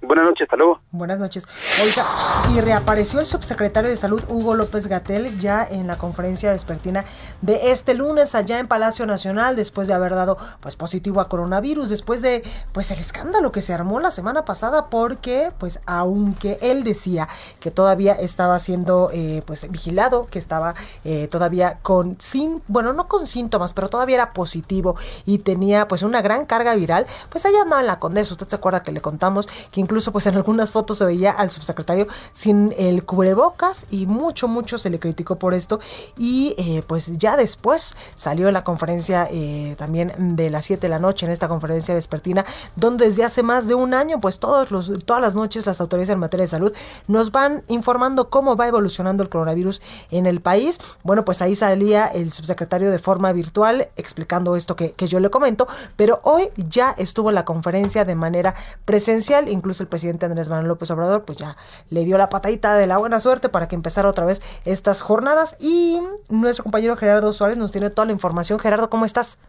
[0.06, 0.80] Buenas noches, hasta luego.
[0.92, 1.48] Buenas noches.
[1.84, 2.06] Oiga,
[2.54, 7.06] y reapareció el subsecretario de Salud, Hugo López Gatel, ya en la conferencia vespertina
[7.42, 11.90] de este lunes allá en Palacio Nacional, después de haber dado pues positivo a coronavirus,
[11.90, 16.84] después de pues el escándalo que se armó la semana pasada, porque pues aunque él
[16.84, 17.28] decía
[17.60, 23.08] que todavía estaba siendo eh, pues vigilado, que estaba eh, todavía con sin, bueno, no
[23.08, 24.96] con síntomas, pero todavía era positivo
[25.26, 28.56] y tenía pues una gran carga viral, pues allá andaba en la condesa, usted se
[28.56, 32.06] acuerda que le contamos que incluso incluso pues en algunas fotos se veía al subsecretario
[32.34, 35.80] sin el cubrebocas y mucho, mucho se le criticó por esto
[36.18, 41.00] y eh, pues ya después salió la conferencia eh, también de las 7 de la
[41.00, 42.44] noche, en esta conferencia vespertina,
[42.76, 46.10] donde desde hace más de un año pues todos los, todas las noches las autoridades
[46.10, 46.74] en materia de salud
[47.08, 49.82] nos van informando cómo va evolucionando el coronavirus
[50.12, 50.78] en el país.
[51.04, 55.30] Bueno, pues ahí salía el subsecretario de forma virtual explicando esto que, que yo le
[55.30, 60.68] comento, pero hoy ya estuvo la conferencia de manera presencial, incluso el presidente Andrés Manuel
[60.68, 61.56] López Obrador pues ya
[61.90, 65.56] le dio la patadita de la buena suerte para que empezara otra vez estas jornadas
[65.60, 68.60] y nuestro compañero Gerardo Suárez nos tiene toda la información.
[68.60, 69.40] Gerardo, ¿cómo estás?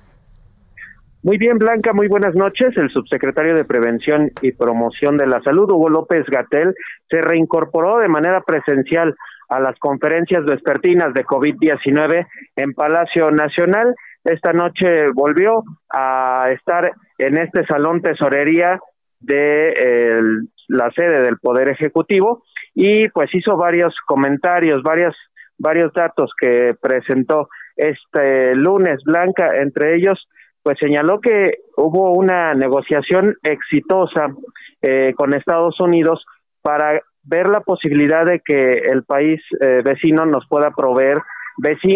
[1.23, 2.77] Muy bien, Blanca, muy buenas noches.
[2.77, 6.73] El subsecretario de Prevención y Promoción de la Salud, Hugo López Gatel,
[7.11, 9.17] se reincorporó de manera presencial
[9.49, 13.95] a las conferencias vespertinas de COVID-19 en Palacio Nacional.
[14.25, 18.79] Esta noche volvió a estar en este salón tesorería
[19.21, 20.21] de
[20.69, 22.43] la sede del Poder Ejecutivo
[22.75, 25.15] y pues hizo varios comentarios, varias,
[25.59, 30.29] varios datos que presentó este lunes Blanca, entre ellos
[30.67, 34.35] pues señaló que hubo una negociación exitosa
[34.83, 36.25] eh, con Estados Unidos
[36.61, 41.19] para ver la posibilidad de que el país eh, vecino nos pueda proveer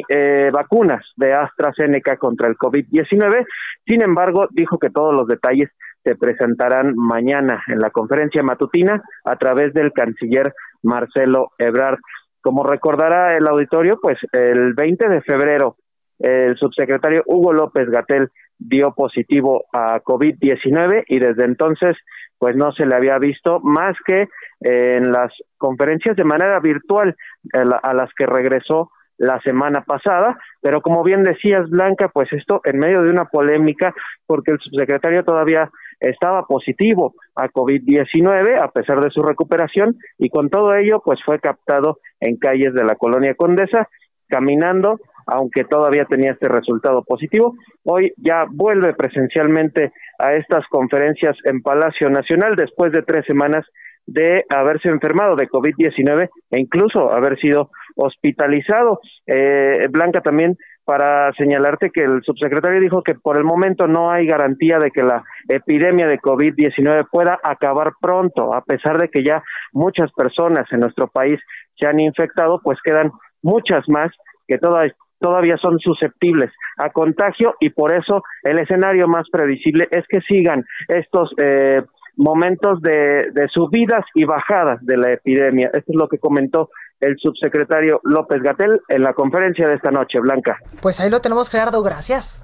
[0.08, 3.44] eh, vacunas de AstraZeneca contra el COVID-19.
[3.86, 5.70] Sin embargo, dijo que todos los detalles
[6.02, 11.98] se presentarán mañana en la conferencia matutina a través del canciller Marcelo Ebrard.
[12.40, 15.76] Como recordará el auditorio, pues el 20 de febrero
[16.20, 18.28] el subsecretario Hugo López Gatel
[18.58, 21.96] dio positivo a COVID-19 y desde entonces
[22.38, 24.28] pues no se le había visto más que
[24.60, 27.14] en las conferencias de manera virtual
[27.52, 32.78] a las que regresó la semana pasada, pero como bien decías, Blanca, pues esto en
[32.78, 33.92] medio de una polémica,
[34.26, 35.68] porque el subsecretario todavía
[36.00, 41.38] estaba positivo a COVID-19 a pesar de su recuperación y con todo ello, pues fue
[41.38, 43.88] captado en calles de la colonia Condesa,
[44.28, 47.54] caminando aunque todavía tenía este resultado positivo.
[47.84, 53.64] Hoy ya vuelve presencialmente a estas conferencias en Palacio Nacional después de tres semanas
[54.06, 59.00] de haberse enfermado de COVID-19 e incluso haber sido hospitalizado.
[59.26, 60.56] Eh, Blanca también
[60.90, 65.04] para señalarte que el subsecretario dijo que por el momento no hay garantía de que
[65.04, 70.80] la epidemia de COVID-19 pueda acabar pronto, a pesar de que ya muchas personas en
[70.80, 71.38] nuestro país
[71.78, 74.10] se han infectado, pues quedan muchas más
[74.48, 80.04] que todas todavía son susceptibles a contagio y por eso el escenario más previsible es
[80.08, 81.82] que sigan estos eh,
[82.16, 85.70] momentos de, de, subidas y bajadas de la epidemia.
[85.72, 86.68] Esto es lo que comentó
[87.00, 90.58] el subsecretario López Gatel en la conferencia de esta noche, Blanca.
[90.80, 91.82] Pues ahí lo tenemos, Gerardo.
[91.82, 92.42] Gracias.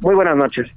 [0.00, 0.72] Muy buenas noches.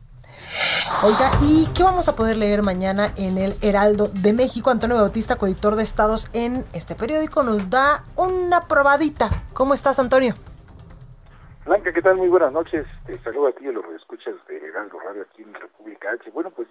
[1.04, 4.70] Oiga, ¿y qué vamos a poder leer mañana en el Heraldo de México?
[4.70, 9.30] Antonio Bautista, coeditor de Estados en este periódico, nos da una probadita.
[9.54, 10.36] ¿Cómo estás, Antonio?
[11.66, 12.16] Blanca, ¿qué tal?
[12.16, 12.88] Muy buenas noches.
[13.06, 16.32] Te saludo a ti y a los escuchas de Heraldo Radio aquí en República H.
[16.32, 16.68] Bueno, pues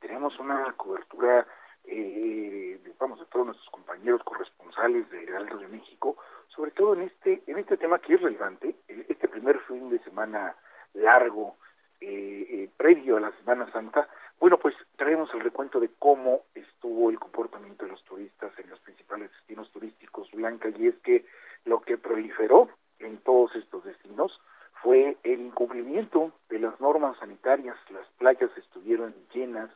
[0.00, 1.46] tenemos una cobertura,
[1.84, 6.16] eh, vamos, de todos nuestros compañeros corresponsales de Heraldo de México,
[6.48, 10.56] sobre todo en este, en este tema que es relevante, este primer fin de semana
[10.94, 11.56] largo,
[12.00, 14.08] eh, eh, previo a la Semana Santa.
[14.40, 18.80] Bueno, pues traemos el recuento de cómo estuvo el comportamiento de los turistas en los
[18.80, 21.24] principales destinos turísticos, Blanca, y es que
[21.64, 22.68] lo que proliferó
[22.98, 24.40] en todos estos destinos
[24.82, 27.76] fue el incumplimiento de las normas sanitarias.
[27.90, 29.70] Las playas estuvieron llenas,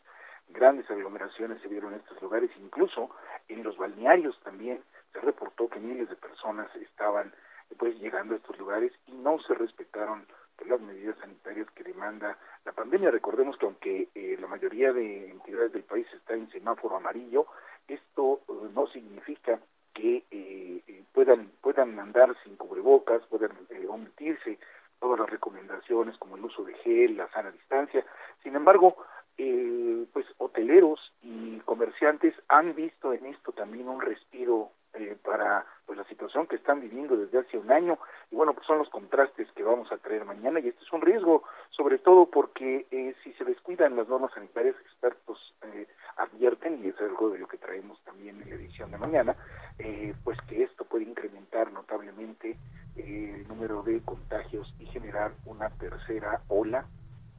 [0.49, 3.11] grandes aglomeraciones se vieron en estos lugares, incluso
[3.49, 4.83] en los balnearios también
[5.13, 7.33] se reportó que miles de personas estaban
[7.79, 10.27] pues llegando a estos lugares y no se respetaron
[10.57, 13.11] pues, las medidas sanitarias que demanda la pandemia.
[13.11, 17.47] Recordemos que aunque eh, la mayoría de entidades del país está en semáforo amarillo,
[17.89, 19.61] esto eh, no significa
[19.97, 24.59] que eh, eh, puedan puedan andar sin cubrebocas, puedan eh, omitirse
[25.01, 28.05] todas las recomendaciones como el uso de gel, la sana distancia.
[28.43, 28.97] Sin embargo,
[29.39, 35.99] eh, pues hoteleros y comerciantes han visto en esto también un respiro eh, para pues
[35.99, 37.99] la situación que están viviendo desde hace un año.
[38.31, 41.03] Y bueno pues son los contrastes que vamos a traer mañana y este es un
[41.03, 46.89] riesgo sobre todo porque eh, si se descuidan las normas sanitarias expertos eh, advierten y
[46.89, 49.37] es algo de lo que traemos también en la edición de mañana
[49.79, 52.57] eh, pues que esto puede incrementar notablemente
[52.97, 56.87] eh, el número de contagios y generar una tercera ola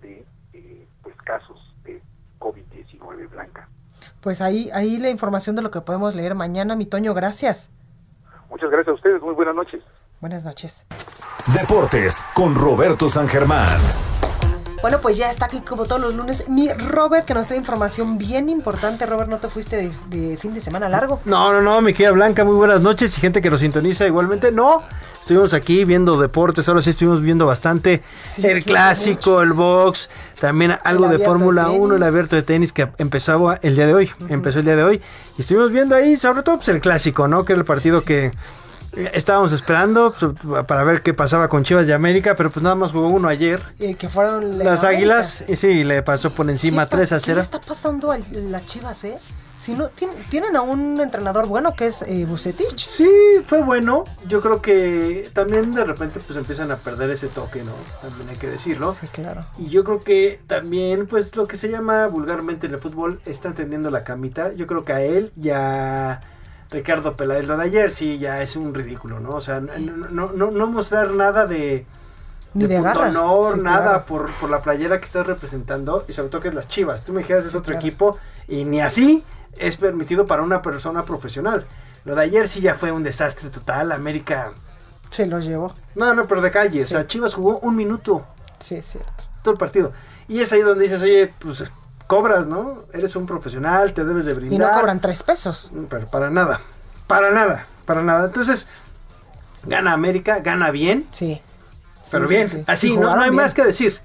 [0.02, 0.24] de
[0.54, 2.02] eh, pues casos de
[2.39, 3.68] COVID-19 blanca.
[4.28, 7.71] Pues ahí, ahí la información de lo que podemos leer mañana, mi Toño, gracias.
[8.49, 9.82] Muchas gracias a ustedes, muy buenas noches.
[10.19, 10.86] Buenas noches.
[11.57, 13.80] Deportes con Roberto San Germán.
[14.82, 18.17] Bueno, pues ya está aquí como todos los lunes mi Robert, que nos trae información
[18.17, 19.05] bien importante.
[19.05, 21.21] Robert, ¿no te fuiste de, fin de semana largo?
[21.23, 24.51] No, no, no, mi querida Blanca, muy buenas noches y gente que nos sintoniza igualmente.
[24.51, 24.84] No,
[25.28, 28.01] estuvimos aquí viendo deportes, ahora sí estuvimos viendo bastante
[28.41, 30.09] el clásico, el box,
[30.39, 34.09] también algo de Fórmula 1, el abierto de tenis que empezaba el día de hoy,
[34.30, 35.01] empezó el día de hoy.
[35.38, 37.43] Y estuvimos viendo ahí, sobre todo, pues el clásico, ¿no?
[37.43, 38.32] Que era el partido que
[39.13, 42.93] Estábamos esperando pues, para ver qué pasaba con Chivas de América, pero pues nada más
[42.93, 43.61] jugó uno ayer.
[43.78, 45.43] Y que fueron las Águilas.
[45.47, 47.36] Y sí, le pasó por encima 3 a 0.
[47.36, 49.17] ¿Qué está pasando a las Chivas, eh?
[49.60, 49.89] Si no,
[50.30, 52.86] tienen a un entrenador bueno que es eh, Bucetich.
[52.86, 53.10] Sí,
[53.45, 54.03] fue bueno.
[54.28, 57.74] Yo creo que también de repente pues empiezan a perder ese toque, ¿no?
[58.01, 58.95] También hay que decirlo.
[58.99, 59.45] Sí, claro.
[59.58, 63.49] Y yo creo que también pues lo que se llama vulgarmente en el fútbol está
[63.49, 64.53] entendiendo la camita.
[64.53, 66.22] Yo creo que a él ya
[66.70, 67.47] Ricardo Peláez.
[67.47, 69.32] Lo de ayer sí ya es un ridículo, ¿no?
[69.32, 71.86] O sea, no, no, no, mostrar nada de,
[72.53, 76.49] Ni de, honor, nada por, por, la playera que estás representando y sobre todo que
[76.49, 77.03] es las chivas.
[77.03, 79.24] Tú me dijeras es otro equipo y ni así
[79.60, 81.66] es permitido para una persona profesional.
[82.05, 83.91] Lo de ayer sí ya fue un desastre total.
[83.91, 84.53] América
[85.12, 85.74] se lo llevó.
[85.95, 86.84] No, no, pero de calle.
[86.84, 88.26] O sea, Chivas jugó un minuto.
[88.60, 89.26] Sí, es cierto.
[89.41, 89.93] Todo el partido.
[90.28, 91.72] Y es ahí donde dices, oye, pues
[92.08, 92.84] cobras, ¿no?
[92.93, 94.53] Eres un profesional, te debes de brindar.
[94.55, 95.72] Y no cobran tres pesos.
[95.89, 96.62] Pero para nada,
[97.05, 98.26] para nada, para nada.
[98.26, 98.68] Entonces,
[99.66, 101.05] gana América, gana bien.
[101.12, 101.41] Sí.
[102.10, 103.99] Pero bien, así, no, no, hay más que decir.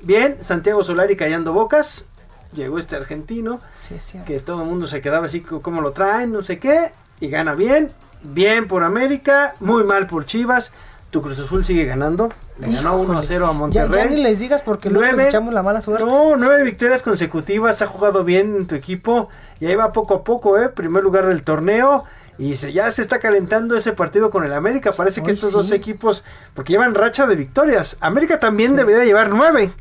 [0.00, 2.06] Bien, Santiago Solari callando bocas.
[2.52, 3.60] Llegó este argentino.
[3.78, 4.18] Sí, sí.
[4.26, 6.92] Que todo el mundo se quedaba así como lo traen, no sé qué.
[7.20, 7.90] Y gana bien.
[8.22, 10.72] Bien por América, muy mal por Chivas.
[11.10, 12.30] Tu Cruz Azul sigue ganando.
[12.58, 14.04] Le ganó 1 a 0 a Monterrey.
[14.04, 16.04] Ya, ni les digas porque luego les echamos la mala suerte.
[16.04, 17.82] No, nueve victorias consecutivas.
[17.82, 19.28] Ha jugado bien en tu equipo.
[19.60, 20.68] Y ahí va poco a poco, ¿eh?
[20.70, 22.04] Primer lugar del torneo.
[22.38, 24.92] Y se, ya se está calentando ese partido con el América.
[24.92, 26.24] Parece que estos dos equipos,
[26.54, 27.98] porque llevan racha de victorias.
[28.00, 29.72] América también debería llevar nueve.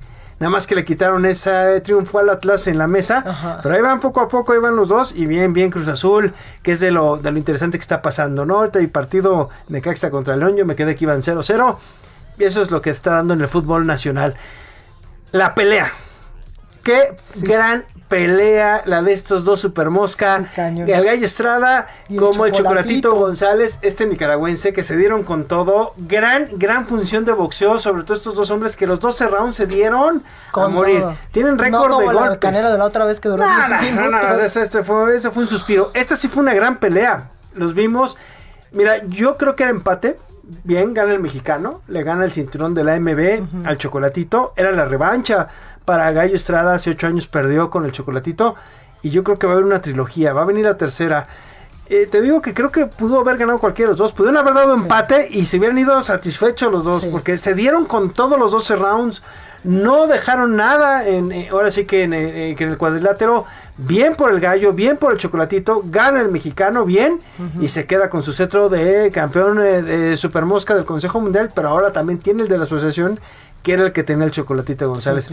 [0.42, 3.60] Nada más que le quitaron ese triunfo al Atlas en la mesa.
[3.62, 5.16] Pero ahí van poco a poco, ahí van los dos.
[5.16, 6.34] Y bien, bien Cruz Azul,
[6.64, 8.44] que es de lo, de lo interesante que está pasando.
[8.44, 8.56] ¿no?
[8.56, 10.58] Ahorita hay partido Necaxa contra León.
[10.58, 11.78] Yo me quedé que iban 0-0.
[12.40, 14.36] Y eso es lo que está dando en el fútbol nacional.
[15.32, 15.94] La pelea.
[16.82, 20.46] Qué gran pelea la de estos dos super mosca.
[20.58, 21.88] el Gallo Estrada
[22.20, 25.94] como el Chocolatito González, este nicaragüense que se dieron con todo.
[25.98, 29.66] Gran, gran función de boxeo, sobre todo estos dos hombres que los 12 rounds se
[29.66, 31.06] dieron a morir.
[31.32, 32.62] Tienen récord de golpes.
[32.62, 35.92] de la otra vez que duró no, no, este fue, ese fue un suspiro.
[35.94, 37.30] Esta sí fue una gran pelea.
[37.56, 38.18] Los vimos.
[38.74, 40.18] Mira, yo creo que era empate
[40.64, 44.86] bien, gana el mexicano, le gana el cinturón de la MB al Chocolatito, era la
[44.86, 45.48] revancha
[45.86, 48.56] para Gallo Estrada, hace ocho años perdió con el Chocolatito,
[49.02, 51.28] y yo creo que va a haber una trilogía, va a venir la tercera.
[51.88, 54.54] Eh, te digo que creo que pudo haber ganado cualquiera de los dos, pudieron haber
[54.54, 58.52] dado empate y se hubieran ido satisfechos los dos, porque se dieron con todos los
[58.52, 59.24] 12 rounds
[59.64, 63.46] no dejaron nada en, eh, ahora sí que en, eh, en, el cuadrilátero.
[63.78, 67.20] Bien por el gallo bien por el chocolatito gana el mexicano bien
[67.60, 71.70] y se queda con su cetro de campeón de super mosca del consejo mundial pero
[71.70, 73.20] ahora también tiene el de la asociación
[73.64, 75.30] que era el que tenía el chocolatito González.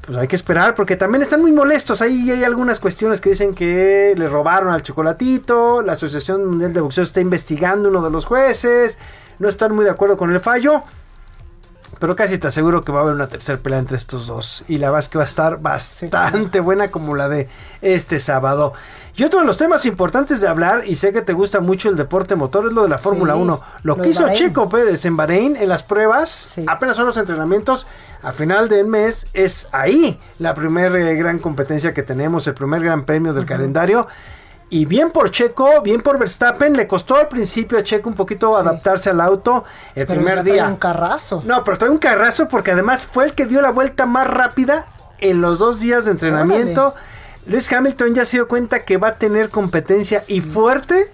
[0.00, 2.02] pues hay que esperar porque también están muy molestos.
[2.02, 6.80] Ahí hay algunas cuestiones que dicen que le robaron al chocolatito la asociación mundial de
[6.80, 8.98] boxeo está investigando uno de los jueces
[9.38, 10.82] no están muy de acuerdo con el fallo
[11.98, 14.64] pero casi te aseguro que va a haber una tercera pelea entre estos dos.
[14.68, 17.48] Y la verdad es que va a estar bastante buena como la de
[17.82, 18.72] este sábado.
[19.16, 21.96] Y otro de los temas importantes de hablar, y sé que te gusta mucho el
[21.96, 23.60] deporte motor, es lo de la Fórmula 1.
[23.84, 27.86] Lo, que hizo Checo Pérez en Bahrein en las pruebas, apenas son los entrenamientos,
[28.22, 32.82] a final del mes es ahí la primera eh, gran competencia que tenemos, el primer
[32.82, 34.08] gran premio del calendario.
[34.74, 38.56] Y bien por Checo, bien por Verstappen, le costó al principio a Checo un poquito
[38.56, 39.62] adaptarse al auto
[39.94, 40.66] el primer día.
[40.66, 41.44] Un carrazo.
[41.46, 44.88] No, pero trae un carrazo porque además fue el que dio la vuelta más rápida
[45.20, 46.92] en los dos días de entrenamiento.
[47.46, 51.06] Luis Hamilton ya se dio cuenta que va a tener competencia y fuerte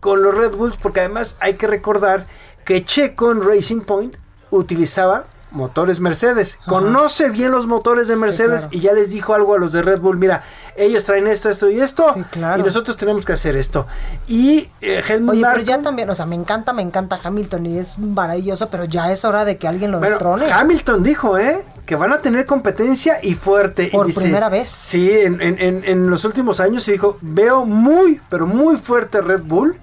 [0.00, 2.26] con los Red Bulls porque además hay que recordar
[2.66, 4.14] que Checo en Racing Point
[4.50, 5.24] utilizaba
[5.56, 6.58] motores Mercedes.
[6.66, 10.00] Conoce bien los motores de Mercedes y ya les dijo algo a los de Red
[10.00, 10.18] Bull.
[10.18, 10.44] Mira,
[10.76, 12.14] ellos traen esto, esto y esto.
[12.16, 13.86] y nosotros tenemos que hacer esto.
[14.28, 17.78] Y eh, Helmut Oye, pero ya también, o sea, me encanta, me encanta Hamilton y
[17.78, 20.52] es maravilloso, pero ya es hora de que alguien lo destrone.
[20.52, 21.58] Hamilton dijo, ¿eh?
[21.86, 23.88] Que van a tener competencia y fuerte.
[23.90, 24.70] Por y primera vez.
[24.70, 29.42] Sí, en, en, en, los últimos años se dijo, veo muy, pero muy fuerte Red
[29.44, 29.76] Bull.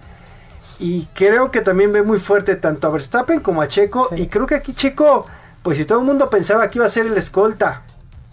[0.80, 4.10] Y creo que también ve muy fuerte tanto a Verstappen como a Checo.
[4.16, 5.26] Y creo que aquí Checo
[5.64, 7.82] pues si todo el mundo pensaba que iba a ser el escolta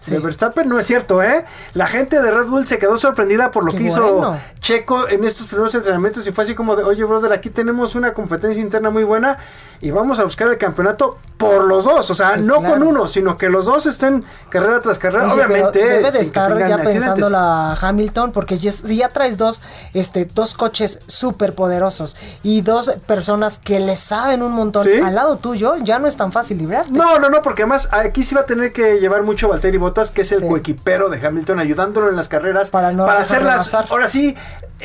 [0.05, 1.45] de Verstappen no es cierto, ¿eh?
[1.73, 5.47] La gente de Red Bull se quedó sorprendida por lo que hizo Checo en estos
[5.47, 9.03] primeros entrenamientos y fue así como de, oye, brother, aquí tenemos una competencia interna muy
[9.03, 9.37] buena
[9.79, 13.35] y vamos a buscar el campeonato por los dos, o sea, no con uno, sino
[13.35, 15.83] que los dos estén carrera tras carrera, obviamente.
[15.83, 19.61] Debe de estar ya pensando la Hamilton, porque si ya traes dos,
[19.93, 25.37] este, dos coches súper poderosos y dos personas que le saben un montón al lado
[25.37, 26.91] tuyo, ya no es tan fácil librarte.
[26.91, 29.90] No, no, no, porque además aquí sí va a tener que llevar mucho Valtteri Bottas,
[30.11, 34.07] que es el coequipero de Hamilton, ayudándolo en las carreras para, no para hacerlas, ahora
[34.07, 34.35] sí,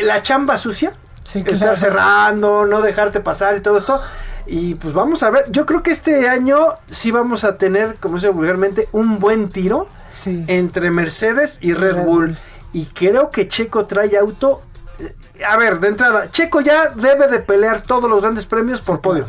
[0.00, 0.92] la chamba sucia,
[1.34, 4.00] estar cerrando, no dejarte pasar y todo esto.
[4.46, 8.18] Y pues vamos a ver, yo creo que este año sí vamos a tener, como
[8.18, 9.88] se vulgarmente, un buen tiro
[10.24, 12.38] entre Mercedes y Red, Bull.
[12.72, 14.62] Y creo que Checo trae auto.
[15.00, 19.00] Eh, a ver, de entrada, Checo ya debe de pelear todos los grandes premios por
[19.00, 19.26] podio.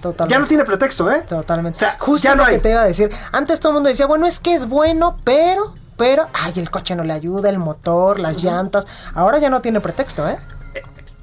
[0.00, 0.34] Totalmente.
[0.34, 1.24] Ya no tiene pretexto, ¿eh?
[1.28, 1.76] Totalmente.
[1.76, 3.10] O sea, justo ya no lo que te iba a decir.
[3.32, 6.94] Antes todo el mundo decía, bueno, es que es bueno, pero, pero, ay, el coche
[6.94, 8.86] no le ayuda, el motor, las llantas.
[9.14, 10.38] Ahora ya no tiene pretexto, ¿eh?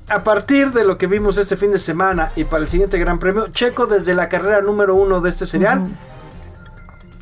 [0.10, 3.20] a partir de lo que vimos este fin de semana y para el siguiente Gran
[3.20, 5.84] Premio, Checo desde la carrera número uno de este serial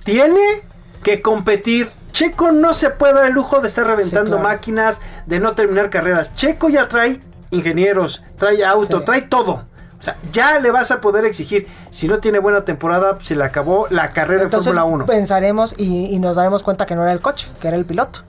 [0.03, 0.63] tiene
[1.03, 1.91] que competir.
[2.13, 6.35] Checo no se puede dar el lujo de estar reventando máquinas, de no terminar carreras.
[6.35, 7.19] Checo ya trae
[7.51, 9.65] ingenieros, trae auto, trae todo.
[9.99, 11.67] O sea, ya le vas a poder exigir.
[11.89, 15.05] Si no tiene buena temporada, se le acabó la carrera en Fórmula 1.
[15.05, 18.21] Pensaremos y, y nos daremos cuenta que no era el coche, que era el piloto.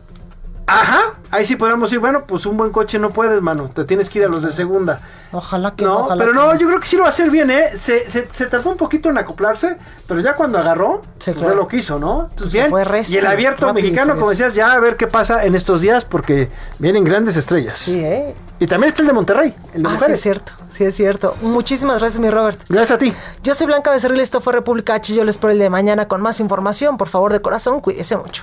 [0.68, 4.08] Ajá, ahí sí podríamos decir, bueno, pues un buen coche no puedes, mano, te tienes
[4.08, 5.00] que ir a los de segunda.
[5.30, 6.08] Ojalá que no.
[6.18, 7.70] pero no, yo creo que sí lo va a hacer bien, ¿eh?
[7.76, 9.76] Se, se, tardó un poquito en acoplarse,
[10.08, 12.28] pero ya cuando agarró, se pues fue lo quiso, ¿no?
[12.30, 13.04] Entonces, bien.
[13.08, 16.50] y el abierto mexicano, como decías, ya a ver qué pasa en estos días, porque
[16.80, 17.78] vienen grandes estrellas.
[17.78, 18.34] Sí, ¿eh?
[18.58, 21.36] Y también está el de Monterrey, el de ah, Sí, es cierto, sí, es cierto.
[21.42, 22.60] Muchísimas gracias, mi Robert.
[22.68, 23.14] Gracias a ti.
[23.44, 25.14] Yo soy Blanca Becerril, esto fue República H.
[25.14, 26.96] Yo les espero el de mañana con más información.
[26.96, 28.42] Por favor, de corazón, cuídese mucho.